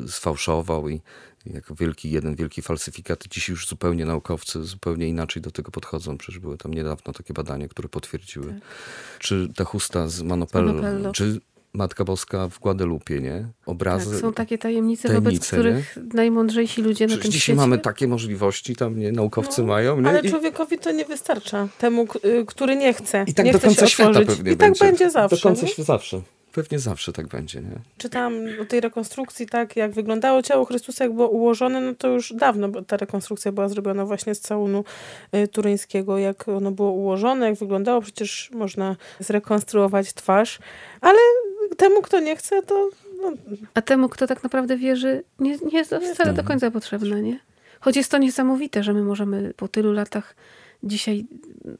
sfałszował 0.07 0.89
i 0.89 1.01
jako 1.45 1.75
wielki, 1.75 2.11
jeden 2.11 2.35
wielki 2.35 2.61
falsyfikat. 2.61 3.23
Dziś 3.29 3.49
już 3.49 3.67
zupełnie 3.67 4.05
naukowcy 4.05 4.63
zupełnie 4.63 5.07
inaczej 5.07 5.41
do 5.41 5.51
tego 5.51 5.71
podchodzą. 5.71 6.17
Przecież 6.17 6.39
były 6.39 6.57
tam 6.57 6.73
niedawno 6.73 7.13
takie 7.13 7.33
badania, 7.33 7.67
które 7.67 7.89
potwierdziły. 7.89 8.45
Tak. 8.53 8.61
Czy 9.19 9.49
ta 9.55 9.63
chusta 9.63 10.07
z 10.07 10.21
Manopello, 10.21 10.73
Manopello. 10.73 11.11
czy 11.11 11.41
Matka 11.73 12.03
Boska 12.03 12.49
w 12.49 12.59
Guadalupe, 12.59 13.19
nie? 13.19 13.47
Obrazy. 13.65 14.11
Tak, 14.11 14.21
są 14.21 14.33
takie 14.33 14.57
tajemnice, 14.57 15.07
tajemnice 15.07 15.31
wobec 15.31 15.47
których 15.47 15.97
nie? 15.97 16.03
najmądrzejsi 16.13 16.81
ludzie 16.81 17.07
Przecież 17.07 17.17
na 17.17 17.23
tym 17.23 17.31
dzisiaj 17.31 17.41
świecie... 17.41 17.55
mamy 17.57 17.77
takie 17.77 18.07
możliwości, 18.07 18.75
tam 18.75 18.99
nie, 18.99 19.11
naukowcy 19.11 19.61
no, 19.61 19.67
mają. 19.67 20.01
Nie? 20.01 20.09
Ale 20.09 20.21
I... 20.21 20.29
człowiekowi 20.29 20.77
to 20.77 20.91
nie 20.91 21.05
wystarcza. 21.05 21.67
Temu, 21.77 22.07
y, 22.25 22.45
który 22.45 22.75
nie 22.75 22.93
chce. 22.93 23.25
I 23.27 23.33
tak 23.33 23.45
nie 23.45 23.53
do 23.53 23.59
końca 23.59 23.87
świata 23.87 24.19
pewnie 24.25 24.51
I 24.51 24.57
tak 24.57 24.73
będzie 24.77 25.09
zawsze. 25.09 25.35
Do 25.35 25.41
końca 25.41 25.67
świata 25.67 25.83
zawsze. 25.83 26.21
Pewnie 26.53 26.79
zawsze 26.79 27.13
tak 27.13 27.27
będzie, 27.27 27.61
nie? 27.61 27.75
Czytałam 27.97 28.33
o 28.61 28.65
tej 28.65 28.79
rekonstrukcji, 28.79 29.47
tak 29.47 29.75
jak 29.75 29.91
wyglądało 29.91 30.41
ciało 30.41 30.65
Chrystusa, 30.65 31.03
jak 31.03 31.13
było 31.13 31.29
ułożone, 31.29 31.81
no 31.81 31.95
to 31.95 32.07
już 32.07 32.33
dawno 32.33 32.69
bo 32.69 32.81
ta 32.81 32.97
rekonstrukcja 32.97 33.51
była 33.51 33.69
zrobiona 33.69 34.05
właśnie 34.05 34.35
z 34.35 34.39
całunu 34.39 34.83
y, 35.35 35.47
turyńskiego, 35.47 36.17
jak 36.17 36.47
ono 36.47 36.71
było 36.71 36.91
ułożone, 36.91 37.49
jak 37.49 37.55
wyglądało, 37.55 38.01
przecież 38.01 38.51
można 38.53 38.95
zrekonstruować 39.19 40.13
twarz, 40.13 40.59
ale 41.01 41.19
temu, 41.77 42.01
kto 42.01 42.19
nie 42.19 42.35
chce, 42.35 42.63
to... 42.63 42.89
No. 43.21 43.31
A 43.73 43.81
temu, 43.81 44.09
kto 44.09 44.27
tak 44.27 44.43
naprawdę 44.43 44.77
wierzy, 44.77 45.23
nie, 45.39 45.57
nie 45.57 45.77
jest 45.77 45.89
to 45.89 45.99
wcale 46.01 46.33
do 46.33 46.43
końca 46.43 46.71
potrzebne, 46.71 47.21
nie? 47.21 47.39
Choć 47.79 47.95
jest 47.95 48.11
to 48.11 48.17
niesamowite, 48.17 48.83
że 48.83 48.93
my 48.93 49.03
możemy 49.03 49.53
po 49.57 49.67
tylu 49.67 49.93
latach 49.93 50.35
dzisiaj 50.83 51.25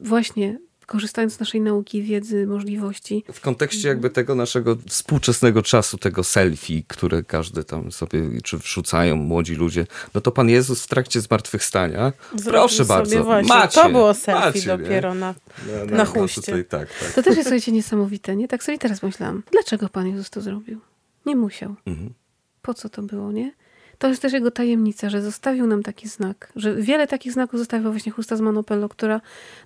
właśnie 0.00 0.58
korzystając 0.90 1.34
z 1.34 1.40
naszej 1.40 1.60
nauki, 1.60 2.02
wiedzy, 2.02 2.46
możliwości. 2.46 3.24
W 3.32 3.40
kontekście 3.40 3.88
jakby 3.88 4.10
tego 4.10 4.34
naszego 4.34 4.76
współczesnego 4.88 5.62
czasu, 5.62 5.98
tego 5.98 6.24
selfie, 6.24 6.82
które 6.88 7.22
każdy 7.22 7.64
tam 7.64 7.92
sobie, 7.92 8.20
czy 8.44 8.58
wrzucają 8.58 9.16
młodzi 9.16 9.54
ludzie, 9.54 9.86
no 10.14 10.20
to 10.20 10.32
Pan 10.32 10.48
Jezus 10.48 10.82
w 10.84 10.88
trakcie 10.88 11.20
zmartwychwstania, 11.20 12.12
Zrobił 12.34 12.52
proszę 12.52 12.84
bardzo, 12.84 13.24
właśnie. 13.24 13.48
macie. 13.48 13.80
To 13.82 13.90
było 13.90 14.14
selfie 14.14 14.46
macie, 14.46 14.78
dopiero 14.78 15.14
na, 15.14 15.34
no, 15.66 15.72
no, 15.78 15.84
na 15.84 16.04
no, 16.04 16.06
huście. 16.06 16.40
Tutaj, 16.40 16.64
tak, 16.64 16.88
tak. 17.00 17.12
To 17.12 17.22
też 17.22 17.36
jest, 17.36 17.42
słuchajcie, 17.42 17.72
niesamowite, 17.72 18.36
nie? 18.36 18.48
Tak 18.48 18.64
sobie 18.64 18.78
teraz 18.78 19.02
myślałam. 19.02 19.42
Dlaczego 19.52 19.88
Pan 19.88 20.06
Jezus 20.06 20.30
to 20.30 20.40
zrobił? 20.40 20.80
Nie 21.26 21.36
musiał. 21.36 21.74
Mhm. 21.86 22.12
Po 22.62 22.74
co 22.74 22.88
to 22.88 23.02
było, 23.02 23.32
nie? 23.32 23.52
To 24.00 24.08
jest 24.08 24.22
też 24.22 24.32
jego 24.32 24.50
tajemnica, 24.50 25.10
że 25.10 25.22
zostawił 25.22 25.66
nam 25.66 25.82
taki 25.82 26.08
znak, 26.08 26.52
że 26.56 26.74
wiele 26.74 27.06
takich 27.06 27.32
znaków 27.32 27.58
zostawiła 27.58 27.90
właśnie 27.90 28.12
chusta 28.12 28.36
z 28.36 28.40
Manopello, 28.40 28.88
która, 28.88 29.20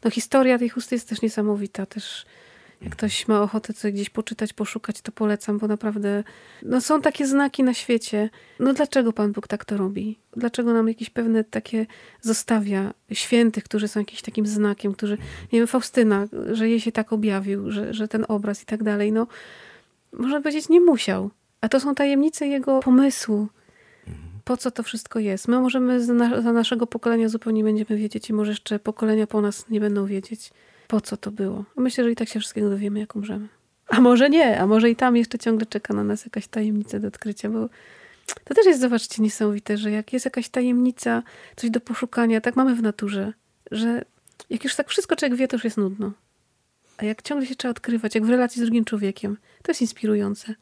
no 0.05 0.11
historia 0.11 0.59
tej 0.59 0.69
chusty 0.69 0.95
jest 0.95 1.09
też 1.09 1.23
niesamowita, 1.23 1.87
też 1.87 2.27
jak 2.83 2.93
ktoś 2.93 3.29
ma 3.29 3.43
ochotę 3.43 3.73
coś 3.73 3.93
gdzieś 3.93 4.11
poczytać, 4.11 4.53
poszukać, 4.53 5.01
to 5.01 5.13
polecam, 5.13 5.59
bo 5.59 5.69
naprawdę 5.69 6.25
no 6.63 6.81
są 6.81 7.01
takie 7.01 7.27
znaki 7.27 7.63
na 7.63 7.75
świecie. 7.75 8.31
No 8.61 8.73
dlaczego 8.73 9.13
Pan 9.13 9.33
Bóg 9.33 9.49
tak 9.49 9.65
to 9.65 9.77
robi? 9.77 10.19
Dlaczego 10.37 10.73
nam 10.73 10.89
jakieś 10.89 11.11
pewne 11.11 11.45
takie 11.45 11.87
zostawia 12.21 12.95
świętych, 13.13 13.65
którzy 13.65 13.89
są 13.89 14.01
jakimś 14.01 14.23
takim 14.23 14.47
znakiem, 14.47 14.93
którzy, 14.93 15.19
nie 15.53 15.59
wiem, 15.59 15.67
Faustyna, 15.67 16.27
że 16.53 16.69
jej 16.69 16.81
się 16.81 16.93
tak 16.93 17.13
objawił, 17.13 17.71
że, 17.71 17.95
że 17.95 18.09
ten 18.09 18.25
obraz 18.29 18.63
i 18.63 18.67
tak 18.67 18.83
dalej, 18.83 19.13
no 19.13 19.27
można 20.13 20.41
powiedzieć, 20.41 20.69
nie 20.69 20.81
musiał. 20.81 21.31
A 21.61 21.69
to 21.69 21.81
są 21.81 21.95
tajemnice 21.95 22.47
jego 22.47 22.81
pomysłu, 22.81 23.49
po 24.45 24.57
co 24.57 24.71
to 24.71 24.83
wszystko 24.83 25.19
jest. 25.19 25.49
My 25.49 25.61
możemy 25.61 26.05
za, 26.05 26.13
na, 26.13 26.43
za 26.43 26.53
naszego 26.53 26.87
pokolenia 26.87 27.29
zupełnie 27.29 27.65
będziemy 27.65 28.01
wiedzieć 28.01 28.31
i 28.31 28.33
może 28.33 28.51
jeszcze 28.51 28.79
pokolenia 28.79 29.27
po 29.27 29.41
nas 29.41 29.69
nie 29.71 29.81
będą 29.81 30.07
wiedzieć, 30.07 30.51
po 30.89 31.01
co 31.01 31.17
to 31.17 31.31
było. 31.31 31.65
Myślę, 31.77 32.05
że 32.05 32.11
i 32.11 32.17
tak 32.17 32.29
się 32.29 32.41
wszystkiego 32.41 32.71
dowiemy, 32.71 33.01
jak 33.01 33.17
umrzemy. 33.17 33.49
A 33.89 34.01
może 34.01 34.31
nie, 34.31 34.61
a 34.61 34.67
może 34.67 34.91
i 34.91 34.97
tam 34.97 35.17
jeszcze 35.17 35.39
ciągle 35.39 35.67
czeka 35.67 35.95
na 35.95 36.05
nas 36.05 36.25
jakaś 36.25 36.47
tajemnica 36.47 37.01
do 37.01 37.09
odkrycia, 37.09 37.51
bo 37.51 37.69
to 38.45 38.55
też 38.55 38.67
jest, 38.67 38.81
zobaczcie, 38.81 39.23
niesamowite, 39.23 39.77
że 39.77 39.91
jak 39.91 40.13
jest 40.13 40.25
jakaś 40.25 40.49
tajemnica, 40.49 41.23
coś 41.57 41.71
do 41.71 41.81
poszukania, 41.81 42.41
tak 42.41 42.57
mamy 42.57 42.75
w 42.75 42.83
naturze, 42.83 43.33
że 43.71 44.05
jak 44.51 44.65
już 44.65 44.75
tak 44.75 44.89
wszystko 44.89 45.17
człowiek 45.17 45.39
wie, 45.39 45.49
to 45.49 45.57
już 45.57 45.65
jest 45.65 45.77
nudno. 45.77 46.13
A 46.97 47.05
jak 47.05 47.23
ciągle 47.23 47.47
się 47.47 47.55
trzeba 47.55 47.71
odkrywać, 47.71 48.15
jak 48.15 48.25
w 48.25 48.31
relacji 48.31 48.61
z 48.61 48.65
drugim 48.65 48.85
człowiekiem, 48.85 49.37
to 49.63 49.71
jest 49.71 49.81
inspirujące 49.81 50.55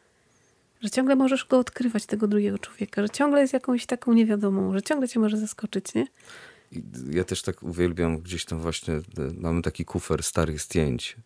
że 0.83 0.90
ciągle 0.90 1.16
możesz 1.16 1.45
go 1.45 1.59
odkrywać, 1.59 2.07
tego 2.07 2.29
drugiego 2.29 2.59
człowieka, 2.59 3.03
że 3.03 3.11
ciągle 3.11 3.40
jest 3.40 3.53
jakąś 3.53 3.87
taką 3.87 4.12
niewiadomą, 4.12 4.73
że 4.73 4.83
ciągle 4.83 5.09
cię 5.09 5.21
może 5.21 5.37
zaskoczyć, 5.37 5.95
nie? 5.95 6.07
Ja 7.11 7.25
też 7.25 7.42
tak 7.42 7.62
uwielbiam 7.62 8.18
gdzieś 8.18 8.45
tam 8.45 8.61
właśnie, 8.61 9.01
mamy 9.38 9.62
taki 9.62 9.85
kufer 9.85 10.23
starych 10.23 10.61
zdjęć 10.61 11.16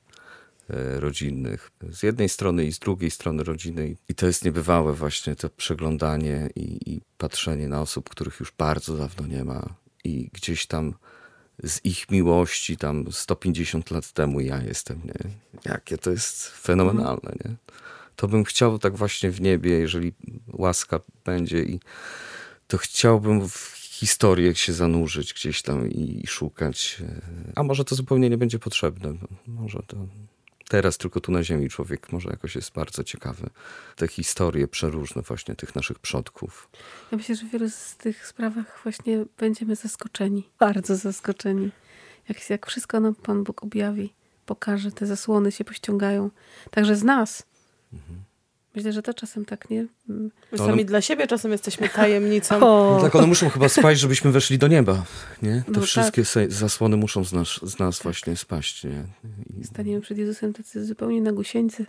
e, 0.71 1.01
rodzinnych. 1.01 1.71
Z 1.91 2.03
jednej 2.03 2.29
strony 2.29 2.65
i 2.65 2.73
z 2.73 2.79
drugiej 2.79 3.11
strony 3.11 3.45
rodziny. 3.45 3.97
I 4.09 4.15
to 4.15 4.27
jest 4.27 4.45
niebywałe 4.45 4.93
właśnie 4.93 5.37
to 5.37 5.51
przeglądanie 5.51 6.49
i, 6.57 6.93
i 6.93 7.01
patrzenie 7.19 7.69
na 7.69 7.81
osób, 7.81 8.11
których 8.11 8.41
już 8.41 8.53
bardzo 8.59 8.97
dawno 8.97 9.27
nie 9.27 9.45
ma. 9.45 9.75
I 10.05 10.31
gdzieś 10.33 10.67
tam 10.67 10.95
z 11.65 11.85
ich 11.85 12.11
miłości 12.11 12.77
tam 12.77 13.13
150 13.13 13.91
lat 13.91 14.13
temu 14.13 14.41
ja 14.41 14.63
jestem, 14.63 15.01
nie? 15.05 15.31
Jakie 15.65 15.99
to 15.99 16.11
jest 16.11 16.49
fenomenalne, 16.49 17.33
nie? 17.45 17.57
To 18.17 18.29
bym 18.29 18.45
chciał 18.45 18.79
tak 18.79 18.97
właśnie 18.97 19.31
w 19.31 19.41
niebie, 19.41 19.71
jeżeli 19.71 20.13
łaska 20.53 21.01
będzie 21.25 21.63
i 21.63 21.81
to 22.67 22.79
chciałbym 22.79 23.49
w 23.49 23.77
historię 23.77 24.55
się 24.55 24.73
zanurzyć 24.73 25.35
gdzieś 25.35 25.63
tam 25.63 25.91
i, 25.91 26.21
i 26.25 26.27
szukać. 26.27 27.03
E, 27.03 27.53
a 27.55 27.63
może 27.63 27.85
to 27.85 27.95
zupełnie 27.95 28.31
nie 28.31 28.39
będzie 28.39 28.59
potrzebne. 28.59 29.15
Może 29.47 29.83
to 29.87 29.97
teraz 30.69 30.99
tylko 30.99 31.21
tu 31.21 31.33
na 31.33 31.43
ziemi 31.43 31.69
człowiek 31.69 32.13
może 32.13 32.31
jakoś 32.31 32.55
jest 32.55 32.73
bardzo 32.73 33.05
ciekawy. 33.05 33.51
Te 33.97 34.09
historie 34.09 34.69
przeróżne 34.69 35.23
właśnie 35.23 35.55
tych 35.55 35.75
naszych 35.75 35.99
przodków. 35.99 36.69
Ja 37.13 37.19
myślę, 37.19 37.35
że 37.35 37.47
w 37.47 37.51
wielu 37.51 37.71
z 37.71 37.97
tych 37.97 38.27
sprawach 38.27 38.81
właśnie 38.83 39.25
będziemy 39.39 39.77
zaskoczeni. 39.77 40.49
Bardzo 40.59 40.97
zaskoczeni. 40.97 41.71
Jak, 42.29 42.51
jak 42.51 42.67
wszystko 42.67 43.01
nam 43.01 43.15
Pan 43.15 43.45
Bóg 43.45 43.63
objawi, 43.63 44.13
pokaże, 44.47 44.93
te 44.93 45.07
zasłony 45.07 45.53
się 45.53 45.65
pościągają. 45.65 46.31
Także 46.71 46.97
z 46.97 47.05
nas. 47.05 47.43
Mhm. 47.93 48.27
Myślę, 48.77 48.93
że 48.93 49.03
to 49.03 49.15
czasem 49.15 49.45
tak, 49.45 49.71
nie? 49.71 49.87
My 50.53 50.59
sami 50.59 50.73
one... 50.73 50.85
dla 50.85 51.01
siebie 51.01 51.27
czasem 51.27 51.53
jesteśmy 51.53 51.89
tajemnicą. 51.89 52.61
No 52.61 52.99
tak, 53.03 53.15
one 53.15 53.27
muszą 53.27 53.49
chyba 53.49 53.69
spaść, 53.69 54.01
żebyśmy 54.01 54.33
weszli 54.33 54.59
do 54.59 54.69
nieba, 54.69 55.05
nie? 55.43 55.63
Te 55.67 55.73
no 55.73 55.81
wszystkie 55.81 56.25
tak. 56.25 56.53
zasłony 56.53 56.97
muszą 56.97 57.25
z 57.25 57.33
nas, 57.33 57.49
z 57.63 57.79
nas 57.79 57.99
tak. 57.99 58.03
właśnie 58.03 58.37
spaść, 58.37 58.85
nie? 58.85 59.05
I... 59.61 59.65
Staniemy 59.65 60.01
przed 60.01 60.19
Jezusem 60.19 60.53
tacy 60.53 60.85
zupełnie 60.85 61.21
na 61.21 61.33
gusieńcy. 61.33 61.87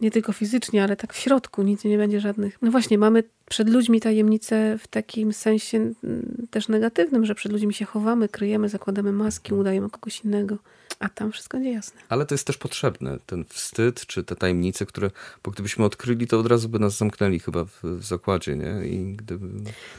Nie 0.00 0.10
tylko 0.10 0.32
fizycznie, 0.32 0.84
ale 0.84 0.96
tak 0.96 1.14
w 1.14 1.16
środku. 1.16 1.62
Nic 1.62 1.84
nie 1.84 1.98
będzie 1.98 2.20
żadnych... 2.20 2.62
No 2.62 2.70
właśnie, 2.70 2.98
mamy 2.98 3.22
przed 3.48 3.68
ludźmi 3.68 4.00
tajemnicę 4.00 4.78
w 4.78 4.86
takim 4.86 5.32
sensie 5.32 5.78
mm, 5.78 6.46
też 6.50 6.68
negatywnym, 6.68 7.26
że 7.26 7.34
przed 7.34 7.52
ludźmi 7.52 7.74
się 7.74 7.84
chowamy, 7.84 8.28
kryjemy, 8.28 8.68
zakładamy 8.68 9.12
maski, 9.12 9.54
udajemy 9.54 9.90
kogoś 9.90 10.20
innego. 10.24 10.58
A 10.98 11.08
tam 11.08 11.32
wszystko 11.32 11.58
nie 11.58 11.72
jasne. 11.72 12.00
Ale 12.08 12.26
to 12.26 12.34
jest 12.34 12.46
też 12.46 12.58
potrzebne, 12.58 13.18
ten 13.26 13.44
wstyd, 13.44 14.06
czy 14.06 14.24
te 14.24 14.36
tajemnice, 14.36 14.86
które, 14.86 15.10
bo 15.44 15.50
gdybyśmy 15.50 15.84
odkryli, 15.84 16.26
to 16.26 16.38
od 16.38 16.46
razu 16.46 16.68
by 16.68 16.78
nas 16.78 16.96
zamknęli 16.96 17.38
chyba 17.38 17.64
w, 17.64 17.82
w 17.82 18.04
zakładzie, 18.04 18.56
nie? 18.56 18.88
I 18.88 19.14
gdyby... 19.16 19.46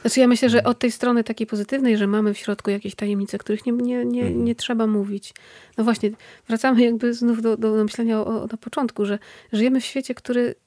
Znaczy 0.01 0.19
ja 0.19 0.27
myślę, 0.27 0.49
że 0.49 0.63
od 0.63 0.79
tej 0.79 0.91
strony 0.91 1.23
takiej 1.23 1.47
pozytywnej, 1.47 1.97
że 1.97 2.07
mamy 2.07 2.33
w 2.33 2.37
środku 2.37 2.71
jakieś 2.71 2.95
tajemnice, 2.95 3.37
których 3.37 3.65
nie, 3.65 3.71
nie, 3.71 4.05
nie, 4.05 4.21
mhm. 4.21 4.45
nie 4.45 4.55
trzeba 4.55 4.87
mówić. 4.87 5.33
No 5.77 5.83
właśnie, 5.83 6.11
wracamy 6.47 6.83
jakby 6.83 7.13
znów 7.13 7.41
do, 7.41 7.57
do 7.57 7.83
myślenia 7.83 8.19
o, 8.19 8.43
o, 8.43 8.47
na 8.47 8.57
początku, 8.57 9.05
że 9.05 9.19
żyjemy 9.53 9.81
w 9.81 9.85
świecie, 9.85 10.15
który 10.15 10.41
Mm, 10.41 10.66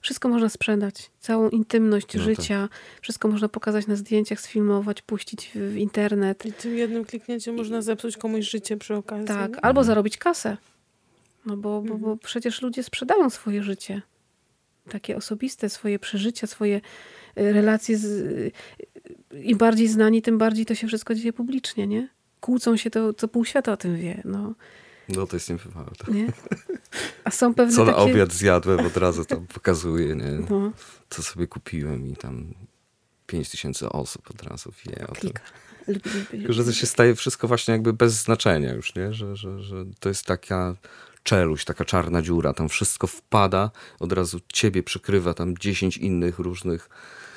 wszystko 0.00 0.28
można 0.28 0.48
sprzedać. 0.48 1.10
Całą 1.20 1.48
intymność 1.48 2.14
no 2.14 2.22
życia, 2.22 2.68
tak. 2.70 2.80
wszystko 3.00 3.28
można 3.28 3.48
pokazać 3.48 3.86
na 3.86 3.96
zdjęciach, 3.96 4.40
sfilmować, 4.40 5.02
puścić 5.02 5.50
w, 5.54 5.58
w 5.58 5.76
internet. 5.76 6.46
I 6.46 6.52
tym 6.52 6.76
jednym 6.76 7.04
kliknięciem 7.04 7.54
można 7.56 7.82
zepsuć 7.82 8.16
komuś 8.16 8.50
życie 8.50 8.76
przy 8.76 8.94
okazji. 8.94 9.26
Tak, 9.26 9.52
albo 9.56 9.80
mhm. 9.80 9.86
zarobić 9.86 10.16
kasę. 10.16 10.56
No 11.46 11.56
bo, 11.56 11.82
bo, 11.82 11.88
bo 11.88 11.94
mhm. 11.94 12.18
przecież 12.18 12.62
ludzie 12.62 12.82
sprzedają 12.82 13.30
swoje 13.30 13.62
życie. 13.62 14.02
Takie 14.90 15.16
osobiste, 15.16 15.68
swoje 15.68 15.98
przeżycia, 15.98 16.46
swoje 16.46 16.76
y, 16.76 17.52
relacje. 17.52 17.96
Z, 17.98 18.04
y, 18.04 18.52
Im 19.42 19.58
bardziej 19.58 19.88
znani, 19.88 20.22
tym 20.22 20.38
bardziej 20.38 20.66
to 20.66 20.74
się 20.74 20.86
wszystko 20.86 21.14
dzieje 21.14 21.32
publicznie, 21.32 21.86
nie? 21.86 22.08
Kłócą 22.40 22.76
się, 22.76 22.90
to 22.90 23.12
co 23.14 23.28
pół 23.28 23.44
świata 23.44 23.72
o 23.72 23.76
tym 23.76 23.96
wie. 23.96 24.22
No. 24.24 24.54
No 25.08 25.26
to 25.26 25.36
jest 25.36 25.50
niebywałe. 25.50 25.90
Tak. 25.98 26.08
Nie? 26.08 26.32
A 27.24 27.30
są 27.30 27.54
pewne 27.54 27.76
Co 27.76 27.86
takie... 27.86 27.96
na 27.96 28.04
obiad 28.04 28.32
zjadłem, 28.32 28.86
od 28.86 28.96
razu 28.96 29.24
tam 29.24 29.46
pokazuję, 29.46 30.16
nie? 30.16 30.30
No. 30.50 30.72
Co 31.10 31.22
sobie 31.22 31.46
kupiłem 31.46 32.06
i 32.06 32.16
tam 32.16 32.54
pięć 33.26 33.50
tysięcy 33.50 33.88
osób 33.88 34.30
od 34.30 34.42
razu 34.42 34.72
wie 34.86 35.06
o 35.06 35.12
tym. 35.12 35.30
Tylko, 36.30 36.52
że 36.52 36.64
to 36.64 36.72
się 36.72 36.86
staje 36.86 37.14
wszystko 37.14 37.48
właśnie 37.48 37.72
jakby 37.72 37.92
bez 37.92 38.12
znaczenia 38.12 38.72
już, 38.72 38.94
nie? 38.94 39.12
Że, 39.12 39.36
że, 39.36 39.62
że 39.62 39.84
to 40.00 40.08
jest 40.08 40.24
taka 40.24 40.74
czeluść, 41.22 41.64
taka 41.64 41.84
czarna 41.84 42.22
dziura, 42.22 42.54
tam 42.54 42.68
wszystko 42.68 43.06
wpada, 43.06 43.70
od 44.00 44.12
razu 44.12 44.40
ciebie 44.52 44.82
przykrywa 44.82 45.34
tam 45.34 45.58
dziesięć 45.58 45.96
innych 45.96 46.38
różnych 46.38 46.88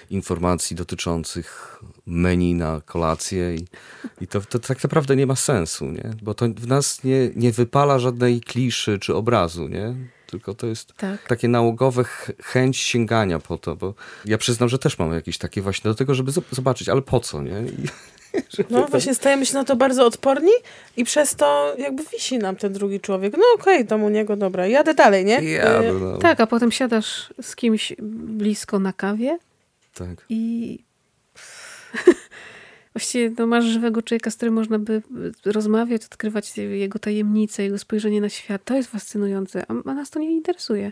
informacji 0.10 0.76
dotyczących 0.76 1.80
menu 2.08 2.56
na 2.56 2.82
kolację 2.86 3.56
i, 3.56 3.68
i 4.22 4.28
to, 4.28 4.42
to, 4.42 4.60
tak 4.60 4.84
naprawdę 4.84 5.16
nie 5.16 5.28
ma 5.28 5.36
sensu, 5.36 5.86
nie? 5.86 6.12
bo 6.22 6.34
to 6.34 6.46
w 6.46 6.68
nas 6.68 7.04
nie, 7.04 7.30
nie 7.36 7.52
wypala 7.52 8.00
żadnej 8.00 8.42
kliszy 8.42 9.00
czy 9.00 9.16
obrazu, 9.16 9.68
nie? 9.68 9.96
tylko 10.28 10.54
to 10.54 10.68
jest 10.68 10.94
tak. 10.94 11.28
takie 11.28 11.48
nałogowe 11.48 12.04
chęć 12.44 12.78
sięgania 12.78 13.40
po 13.40 13.58
to, 13.58 13.76
bo 13.76 13.94
ja 14.26 14.38
przyznam, 14.38 14.70
że 14.70 14.80
też 14.80 15.00
mam 15.00 15.14
jakieś 15.14 15.38
takie 15.38 15.62
właśnie 15.62 15.92
do 15.92 15.96
tego, 15.96 16.16
żeby 16.16 16.32
zobaczyć, 16.52 16.90
ale 16.90 17.02
po 17.02 17.20
co, 17.20 17.42
nie? 17.42 17.62
I, 17.62 17.88
no 18.70 18.88
właśnie 18.88 19.16
stajemy 19.16 19.46
się 19.46 19.54
na 19.54 19.64
to 19.64 19.76
bardzo 19.76 20.06
odporni 20.06 20.52
i 20.98 21.04
przez 21.04 21.36
to 21.36 21.76
jakby 21.78 22.04
wisi 22.14 22.38
nam 22.38 22.56
ten 22.56 22.74
drugi 22.74 23.00
człowiek. 23.00 23.34
No 23.34 23.44
okej, 23.56 23.76
okay, 23.76 23.88
tam 23.88 24.04
u 24.04 24.10
niego, 24.10 24.36
dobra, 24.36 24.68
jadę 24.68 24.94
dalej, 24.94 25.26
nie? 25.26 25.44
Jadę, 25.44 25.94
no. 25.94 26.18
Tak, 26.18 26.40
a 26.40 26.48
potem 26.48 26.72
siadasz 26.72 27.34
z 27.42 27.56
kimś 27.56 27.94
blisko 28.00 28.80
na 28.80 28.94
kawie 28.94 29.38
tak. 29.98 30.26
I 30.30 30.80
właściwie 32.94 33.32
no, 33.38 33.48
masz 33.48 33.66
żywego 33.66 34.02
człowieka, 34.02 34.32
z 34.32 34.36
którym 34.36 34.54
można 34.54 34.80
by 34.80 35.02
rozmawiać, 35.46 36.06
odkrywać 36.06 36.58
jego 36.58 37.00
tajemnice, 37.00 37.64
jego 37.64 37.78
spojrzenie 37.78 38.22
na 38.22 38.30
świat. 38.30 38.62
To 38.66 38.76
jest 38.76 38.90
fascynujące, 38.90 39.66
a, 39.68 39.94
nas 39.94 40.10
to 40.10 40.20
nie 40.20 40.32
interesuje. 40.32 40.92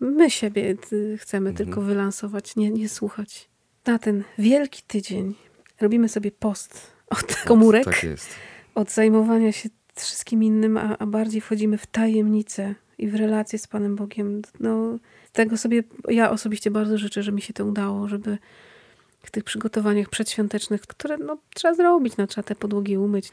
My 0.00 0.30
siebie 0.30 0.76
chcemy 1.16 1.50
mhm. 1.50 1.56
tylko 1.56 1.82
wylansować, 1.82 2.56
nie, 2.56 2.70
nie 2.70 2.88
słuchać. 2.88 3.50
Na 3.86 3.98
ten 3.98 4.24
wielki 4.38 4.82
tydzień 4.86 5.34
robimy 5.80 6.08
sobie 6.08 6.30
post 6.30 6.92
od 7.10 7.36
komórek, 7.36 7.84
tak 7.84 8.04
od 8.74 8.90
zajmowania 8.90 9.52
się 9.52 9.68
wszystkim 9.94 10.42
innym, 10.42 10.76
a, 10.76 10.98
a 10.98 11.06
bardziej 11.06 11.40
wchodzimy 11.40 11.78
w 11.78 11.86
tajemnicę 11.86 12.74
i 12.98 13.08
w 13.08 13.14
relacje 13.14 13.58
z 13.58 13.66
Panem 13.66 13.96
Bogiem. 13.96 14.42
No, 14.60 14.98
tego 15.32 15.56
sobie 15.56 15.82
ja 16.08 16.30
osobiście 16.30 16.70
bardzo 16.70 16.98
życzę, 16.98 17.22
że 17.22 17.32
mi 17.32 17.42
się 17.42 17.52
to 17.52 17.64
udało, 17.64 18.08
żeby 18.08 18.38
w 19.22 19.30
tych 19.30 19.44
przygotowaniach 19.44 20.08
przedświątecznych, 20.08 20.80
które 20.80 21.18
no, 21.18 21.38
trzeba 21.54 21.74
zrobić, 21.74 22.16
no, 22.16 22.26
trzeba 22.26 22.42
te 22.42 22.54
podłogi 22.54 22.98
umyć 22.98 23.28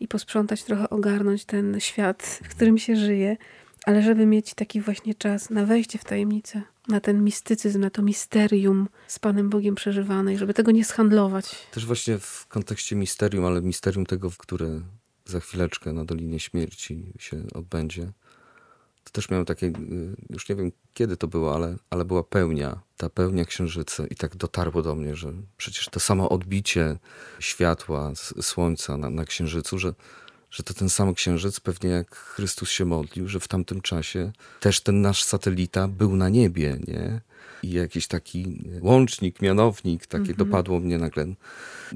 i 0.00 0.08
posprzątać, 0.08 0.62
trochę 0.62 0.90
ogarnąć 0.90 1.44
ten 1.44 1.80
świat, 1.80 2.40
w 2.44 2.48
którym 2.48 2.78
się 2.78 2.96
żyje, 2.96 3.36
ale 3.84 4.02
żeby 4.02 4.26
mieć 4.26 4.54
taki 4.54 4.80
właśnie 4.80 5.14
czas 5.14 5.50
na 5.50 5.64
wejście 5.64 5.98
w 5.98 6.04
tajemnicę, 6.04 6.62
na 6.88 7.00
ten 7.00 7.24
mistycyzm, 7.24 7.80
na 7.80 7.90
to 7.90 8.02
misterium 8.02 8.88
z 9.06 9.18
Panem 9.18 9.50
Bogiem 9.50 9.74
przeżywane 9.74 10.34
i 10.34 10.36
żeby 10.36 10.54
tego 10.54 10.70
nie 10.70 10.84
schandlować. 10.84 11.56
Też 11.70 11.86
właśnie 11.86 12.18
w 12.18 12.46
kontekście 12.46 12.96
misterium, 12.96 13.44
ale 13.44 13.62
misterium 13.62 14.06
tego, 14.06 14.30
które 14.38 14.80
za 15.24 15.40
chwileczkę 15.40 15.92
na 15.92 16.04
Dolinie 16.04 16.40
Śmierci 16.40 17.12
się 17.18 17.42
odbędzie 17.54 18.12
to 19.08 19.12
też 19.12 19.30
miałem 19.30 19.46
takie, 19.46 19.66
y, 19.66 19.72
już 20.30 20.48
nie 20.48 20.56
wiem 20.56 20.72
kiedy 20.94 21.16
to 21.16 21.28
było, 21.28 21.54
ale, 21.54 21.76
ale 21.90 22.04
była 22.04 22.22
pełnia, 22.22 22.80
ta 22.96 23.08
pełnia 23.08 23.44
księżyca 23.44 24.06
i 24.06 24.14
tak 24.14 24.36
dotarło 24.36 24.82
do 24.82 24.94
mnie, 24.94 25.16
że 25.16 25.32
przecież 25.56 25.86
to 25.88 26.00
samo 26.00 26.28
odbicie 26.28 26.98
światła, 27.40 28.12
słońca 28.40 28.96
na, 28.96 29.10
na 29.10 29.24
księżycu, 29.24 29.78
że, 29.78 29.94
że 30.50 30.62
to 30.62 30.74
ten 30.74 30.88
sam 30.88 31.14
księżyc, 31.14 31.60
pewnie 31.60 31.90
jak 31.90 32.16
Chrystus 32.16 32.70
się 32.70 32.84
modlił, 32.84 33.28
że 33.28 33.40
w 33.40 33.48
tamtym 33.48 33.80
czasie 33.80 34.32
też 34.60 34.80
ten 34.80 35.00
nasz 35.00 35.24
satelita 35.24 35.88
był 35.88 36.16
na 36.16 36.28
niebie, 36.28 36.78
nie? 36.86 37.20
I 37.62 37.70
jakiś 37.70 38.06
taki 38.06 38.64
łącznik, 38.80 39.42
mianownik, 39.42 40.06
takie 40.06 40.30
mhm. 40.30 40.36
dopadło 40.36 40.80
mnie 40.80 40.98
nagle. 40.98 41.26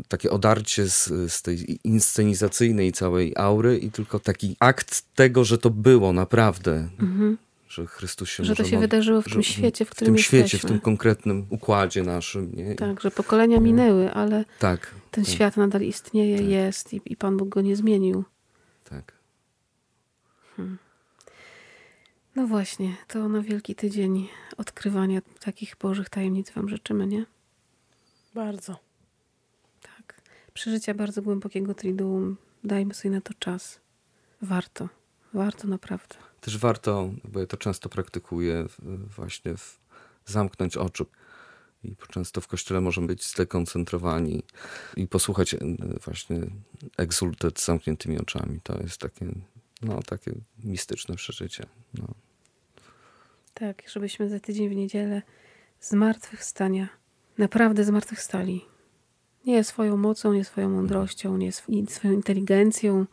Takie 0.09 0.31
odarcie 0.31 0.89
z, 0.89 1.33
z 1.33 1.43
tej 1.43 1.79
inscenizacyjnej 1.85 2.93
całej 2.93 3.33
aury 3.37 3.79
i 3.79 3.91
tylko 3.91 4.19
taki 4.19 4.57
akt 4.61 5.05
tego, 5.15 5.45
że 5.45 5.59
to 5.59 5.71
było 5.71 6.13
naprawdę. 6.13 6.89
Mhm. 7.01 7.39
Że 7.69 7.87
Chrystus 7.87 8.29
się 8.29 8.45
Że 8.45 8.57
to 8.57 8.65
się 8.65 8.79
wydarzyło 8.79 9.23
w 9.23 9.25
tym 9.25 9.43
świecie, 9.43 9.85
w 9.85 9.91
którym 9.91 10.07
W 10.07 10.09
tym 10.09 10.17
jesteśmy. 10.17 10.49
świecie, 10.49 10.67
w 10.67 10.71
tym 10.71 10.81
konkretnym 10.81 11.47
układzie 11.51 12.03
naszym. 12.03 12.53
Nie? 12.55 12.75
Tak, 12.75 13.01
że 13.01 13.11
pokolenia 13.11 13.61
minęły, 13.61 14.13
ale 14.13 14.45
tak, 14.59 14.95
ten 15.11 15.25
tak. 15.25 15.35
świat 15.35 15.57
nadal 15.57 15.83
istnieje, 15.83 16.37
tak. 16.37 16.47
jest 16.47 16.95
i, 16.95 17.01
i 17.05 17.17
Pan 17.17 17.37
Bóg 17.37 17.49
go 17.49 17.61
nie 17.61 17.77
zmienił. 17.77 18.25
Tak. 18.85 19.13
Hmm. 20.57 20.79
No 22.37 22.47
właśnie, 22.47 22.97
to 23.09 23.29
na 23.29 23.43
Wielki 23.43 23.75
Tydzień 23.75 24.29
odkrywania 24.57 25.21
takich 25.41 25.77
Bożych 25.77 26.09
tajemnic 26.09 26.51
Wam 26.51 26.69
życzymy, 26.69 27.07
nie? 27.07 27.27
Bardzo. 28.35 28.79
Tak. 29.81 30.23
Przeżycia 30.55 30.95
bardzo 30.95 31.23
głębokiego 31.23 31.75
Triduum. 31.75 32.37
Dajmy 32.65 32.95
sobie 32.95 33.15
na 33.15 33.21
to 33.21 33.35
czas. 33.35 33.81
Warto. 34.43 34.89
Warto 35.35 35.69
naprawdę. 35.69 36.15
Też 36.41 36.59
warto, 36.59 37.11
bo 37.25 37.41
ja 37.41 37.47
to 37.47 37.57
często 37.57 37.89
praktykuję, 37.89 38.67
właśnie 39.17 39.57
w, 39.57 39.81
zamknąć 40.27 40.77
oczy. 40.77 41.05
I 41.85 41.97
często 42.09 42.41
w 42.41 42.47
kościele 42.47 42.81
możemy 42.81 43.07
być 43.07 43.25
zdekoncentrowani 43.27 44.43
i 44.97 45.09
posłuchać 45.09 45.55
e, 45.55 45.59
właśnie 46.05 46.41
egzultet 46.97 47.61
z 47.61 47.65
zamkniętymi 47.65 48.19
oczami. 48.19 48.61
To 48.63 48.79
jest 48.83 48.99
takie 48.99 49.27
no, 49.83 50.03
takie 50.03 50.33
mistyczne 50.65 51.17
przeżycie. 51.17 51.67
No. 51.95 52.07
Tak, 53.55 53.83
żebyśmy 53.89 54.29
za 54.29 54.41
tydzień 54.41 54.69
w 54.69 54.77
niedzielę 54.77 55.23
zmartwychwstania 55.81 56.89
naprawdę 57.39 57.85
zmartwychwstali. 57.85 58.65
Nie 59.47 59.65
swoją 59.65 59.97
mocą, 59.97 60.33
nie 60.33 60.45
swoją 60.45 60.71
mądrością, 60.71 61.37
nie 61.37 61.53
swoją 61.89 62.13
inteligencją, 62.13 63.07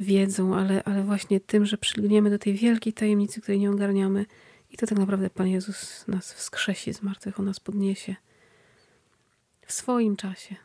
wiedzą, 0.00 0.56
ale, 0.56 0.84
ale 0.84 1.02
właśnie 1.02 1.40
tym, 1.40 1.66
że 1.66 1.78
przylgniemy 1.78 2.30
do 2.30 2.38
tej 2.38 2.54
wielkiej 2.54 2.92
tajemnicy, 2.92 3.40
której 3.40 3.60
nie 3.60 3.70
ogarniamy. 3.70 4.26
I 4.70 4.76
to 4.76 4.86
tak 4.86 4.98
naprawdę 4.98 5.30
Pan 5.30 5.48
Jezus 5.48 6.08
nas 6.08 6.32
wskrzesi 6.32 6.94
z 6.94 7.02
martwych, 7.02 7.40
On 7.40 7.46
nas 7.46 7.60
podniesie 7.60 8.16
w 9.66 9.72
swoim 9.72 10.16
czasie. 10.16 10.56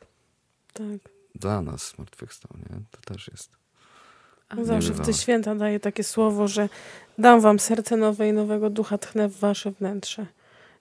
Tak. 0.74 1.12
Dla 1.36 1.62
nas 1.62 1.92
zmartwychwstał, 1.96 2.58
nie? 2.58 2.82
To 2.92 3.02
też 3.02 3.28
jest. 3.28 3.52
Zawsze 4.64 4.94
w 4.94 5.06
te 5.06 5.14
święta 5.14 5.56
daje 5.56 5.80
takie 5.80 6.04
słowo, 6.04 6.48
że 6.48 6.70
dam 7.18 7.42
wam 7.42 7.60
serce 7.60 7.98
nowe 7.98 8.30
i 8.30 8.34
nowego 8.34 8.70
ducha 8.70 8.98
tchnę 8.98 9.30
w 9.30 9.40
wasze 9.40 9.72
wnętrze. 9.72 10.26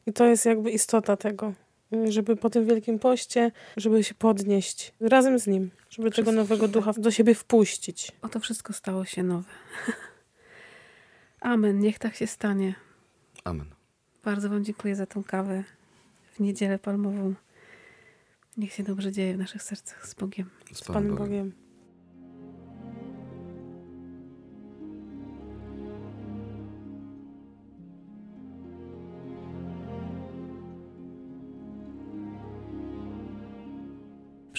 I 0.06 0.12
to 0.12 0.24
jest 0.24 0.46
jakby 0.46 0.70
istota 0.70 1.16
tego, 1.16 1.52
żeby 2.08 2.36
po 2.36 2.50
tym 2.50 2.66
Wielkim 2.66 2.98
Poście, 2.98 3.52
żeby 3.76 4.04
się 4.04 4.14
podnieść 4.14 4.92
razem 5.00 5.38
z 5.38 5.46
Nim, 5.46 5.70
żeby 5.90 6.10
tego 6.10 6.32
nowego 6.32 6.68
ducha 6.68 6.92
do 6.92 7.10
siebie 7.10 7.34
wpuścić. 7.34 8.12
Oto 8.22 8.40
wszystko 8.40 8.72
stało 8.72 9.04
się 9.04 9.22
nowe. 9.22 9.50
Amen. 11.40 11.78
Niech 11.78 11.98
tak 11.98 12.14
się 12.14 12.26
stanie. 12.26 12.74
Amen. 13.44 13.66
Bardzo 14.24 14.48
Wam 14.48 14.64
dziękuję 14.64 14.96
za 14.96 15.06
tą 15.06 15.24
kawę 15.24 15.64
w 16.32 16.40
niedzielę 16.40 16.78
palmową. 16.78 17.34
Niech 18.56 18.72
się 18.72 18.82
dobrze 18.82 19.12
dzieje 19.12 19.34
w 19.34 19.38
naszych 19.38 19.62
sercach 19.62 20.08
z 20.08 20.14
Bogiem. 20.14 20.50
Z, 20.72 20.78
z 20.78 20.84
Panem 20.84 21.16
Bogiem. 21.16 21.26
Bogiem. 21.26 21.63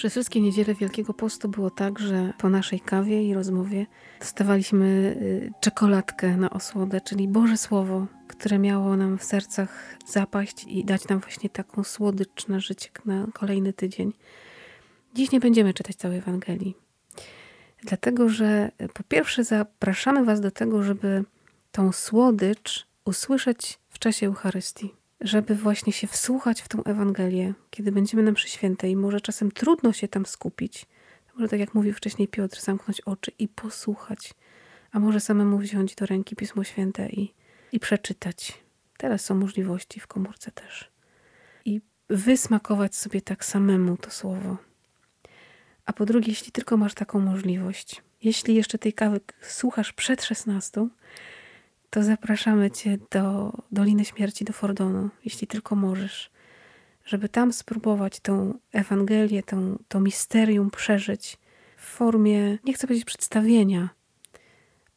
Przez 0.06 0.12
wszystkie 0.12 0.40
niedziele 0.40 0.74
Wielkiego 0.74 1.14
Postu 1.14 1.48
było 1.48 1.70
tak, 1.70 1.98
że 1.98 2.32
po 2.38 2.48
naszej 2.48 2.80
kawie 2.80 3.28
i 3.28 3.34
rozmowie 3.34 3.86
dostawaliśmy 4.20 5.16
y, 5.20 5.52
czekoladkę 5.60 6.36
na 6.36 6.50
osłodę, 6.50 7.00
czyli 7.00 7.28
Boże 7.28 7.56
Słowo, 7.56 8.06
które 8.28 8.58
miało 8.58 8.96
nam 8.96 9.18
w 9.18 9.24
sercach 9.24 9.96
zapaść 10.06 10.64
i 10.68 10.84
dać 10.84 11.08
nam 11.08 11.20
właśnie 11.20 11.50
taką 11.50 11.84
słodycz 11.84 12.48
na 12.48 12.60
życie 12.60 12.88
na 13.04 13.26
kolejny 13.34 13.72
tydzień. 13.72 14.12
Dziś 15.14 15.32
nie 15.32 15.40
będziemy 15.40 15.74
czytać 15.74 15.96
całej 15.96 16.18
Ewangelii, 16.18 16.76
dlatego 17.82 18.28
że 18.28 18.70
y, 18.82 18.88
po 18.88 19.02
pierwsze 19.02 19.44
zapraszamy 19.44 20.24
Was 20.24 20.40
do 20.40 20.50
tego, 20.50 20.82
żeby 20.82 21.24
tą 21.72 21.92
słodycz 21.92 22.86
usłyszeć 23.04 23.78
w 23.90 23.98
czasie 23.98 24.26
Eucharystii 24.26 24.94
żeby 25.20 25.54
właśnie 25.54 25.92
się 25.92 26.06
wsłuchać 26.06 26.62
w 26.62 26.68
tą 26.68 26.84
Ewangelię, 26.84 27.54
kiedy 27.70 27.92
będziemy 27.92 28.22
na 28.22 28.32
mszy 28.32 28.48
świętej. 28.48 28.96
Może 28.96 29.20
czasem 29.20 29.52
trudno 29.52 29.92
się 29.92 30.08
tam 30.08 30.26
skupić. 30.26 30.86
Może 31.34 31.48
tak 31.48 31.60
jak 31.60 31.74
mówił 31.74 31.92
wcześniej 31.92 32.28
Piotr, 32.28 32.60
zamknąć 32.60 33.00
oczy 33.00 33.32
i 33.38 33.48
posłuchać. 33.48 34.34
A 34.92 34.98
może 34.98 35.20
samemu 35.20 35.58
wziąć 35.58 35.94
do 35.94 36.06
ręki 36.06 36.36
Pismo 36.36 36.64
Święte 36.64 37.08
i, 37.08 37.34
i 37.72 37.80
przeczytać. 37.80 38.62
Teraz 38.98 39.24
są 39.24 39.34
możliwości 39.34 40.00
w 40.00 40.06
komórce 40.06 40.50
też. 40.50 40.90
I 41.64 41.80
wysmakować 42.10 42.96
sobie 42.96 43.20
tak 43.20 43.44
samemu 43.44 43.96
to 43.96 44.10
słowo. 44.10 44.56
A 45.86 45.92
po 45.92 46.06
drugie, 46.06 46.28
jeśli 46.28 46.52
tylko 46.52 46.76
masz 46.76 46.94
taką 46.94 47.20
możliwość, 47.20 48.02
jeśli 48.22 48.54
jeszcze 48.54 48.78
tej 48.78 48.92
kawy 48.92 49.20
słuchasz 49.40 49.92
przed 49.92 50.24
16, 50.24 50.88
to 51.96 52.02
zapraszamy 52.02 52.70
Cię 52.70 52.98
do 53.10 53.52
Doliny 53.72 54.04
Śmierci, 54.04 54.44
do 54.44 54.52
Fordonu, 54.52 55.10
jeśli 55.24 55.46
tylko 55.46 55.76
możesz, 55.76 56.30
żeby 57.04 57.28
tam 57.28 57.52
spróbować 57.52 58.20
tą 58.20 58.58
Ewangelię, 58.72 59.42
tą, 59.42 59.78
to 59.88 60.00
misterium 60.00 60.70
przeżyć 60.70 61.38
w 61.76 61.84
formie, 61.84 62.58
nie 62.64 62.72
chcę 62.72 62.86
powiedzieć 62.86 63.04
przedstawienia, 63.04 63.88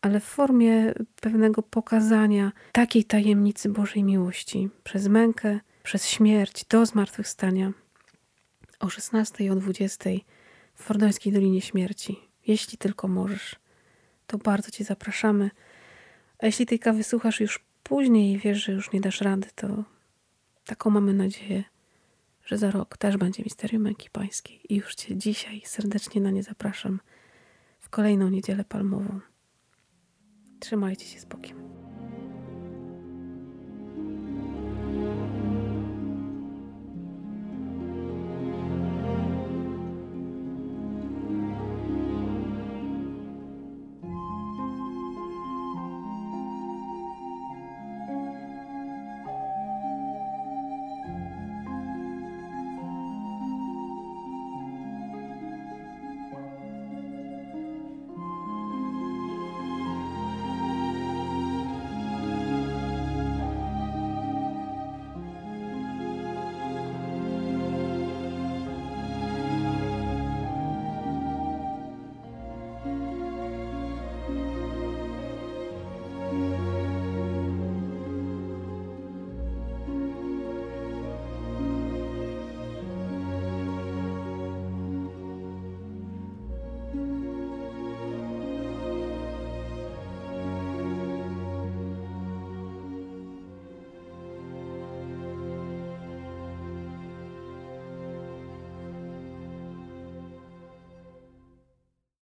ale 0.02 0.20
w 0.20 0.24
formie 0.24 0.94
pewnego 1.22 1.64
pokazania 1.64 2.52
takiej 2.72 3.04
tajemnicy 3.04 3.70
Bożej 3.70 4.04
miłości 4.04 4.70
przez 4.84 5.08
mękę, 5.08 5.60
przez 5.84 6.08
śmierć 6.08 6.66
do 6.66 6.86
zmartwychwstania 6.86 7.72
o 8.80 8.90
16 8.90 9.44
i 9.44 9.50
o 9.50 9.56
20 9.56 10.10
w 10.76 10.84
Fordońskiej 10.84 11.34
Dolinie 11.34 11.62
Śmierci. 11.62 12.20
Jeśli 12.48 12.78
tylko 12.78 13.08
możesz, 13.08 13.56
to 14.28 14.38
bardzo 14.38 14.72
Cię 14.72 14.84
zapraszamy. 14.84 15.50
A 16.40 16.46
jeśli 16.46 16.66
tej 16.66 16.80
kawy 16.80 17.04
słuchasz 17.04 17.40
już 17.40 17.60
później 17.84 18.32
i 18.34 18.38
wiesz, 18.38 18.66
że 18.66 18.72
już 18.72 18.92
nie 18.92 19.02
dasz 19.02 19.22
rady, 19.22 19.48
to 19.56 19.84
taką 20.66 20.90
mamy 20.90 21.14
nadzieję, 21.14 21.64
że 22.46 22.58
za 22.58 22.72
rok 22.72 22.98
też 22.98 23.18
będzie 23.18 23.44
Misterium 23.44 23.84
Męki 23.84 24.10
Pańskiej. 24.10 24.60
I 24.70 24.76
już 24.76 24.96
Cię 24.96 25.18
dzisiaj 25.18 25.62
serdecznie 25.66 26.22
na 26.22 26.32
nie 26.32 26.44
zapraszam 26.44 27.00
w 27.80 27.90
kolejną 27.90 28.30
niedzielę 28.30 28.64
palmową. 28.64 29.20
Trzymajcie 30.60 31.06
się 31.06 31.20
z 31.20 31.26
Bogiem. 31.26 31.89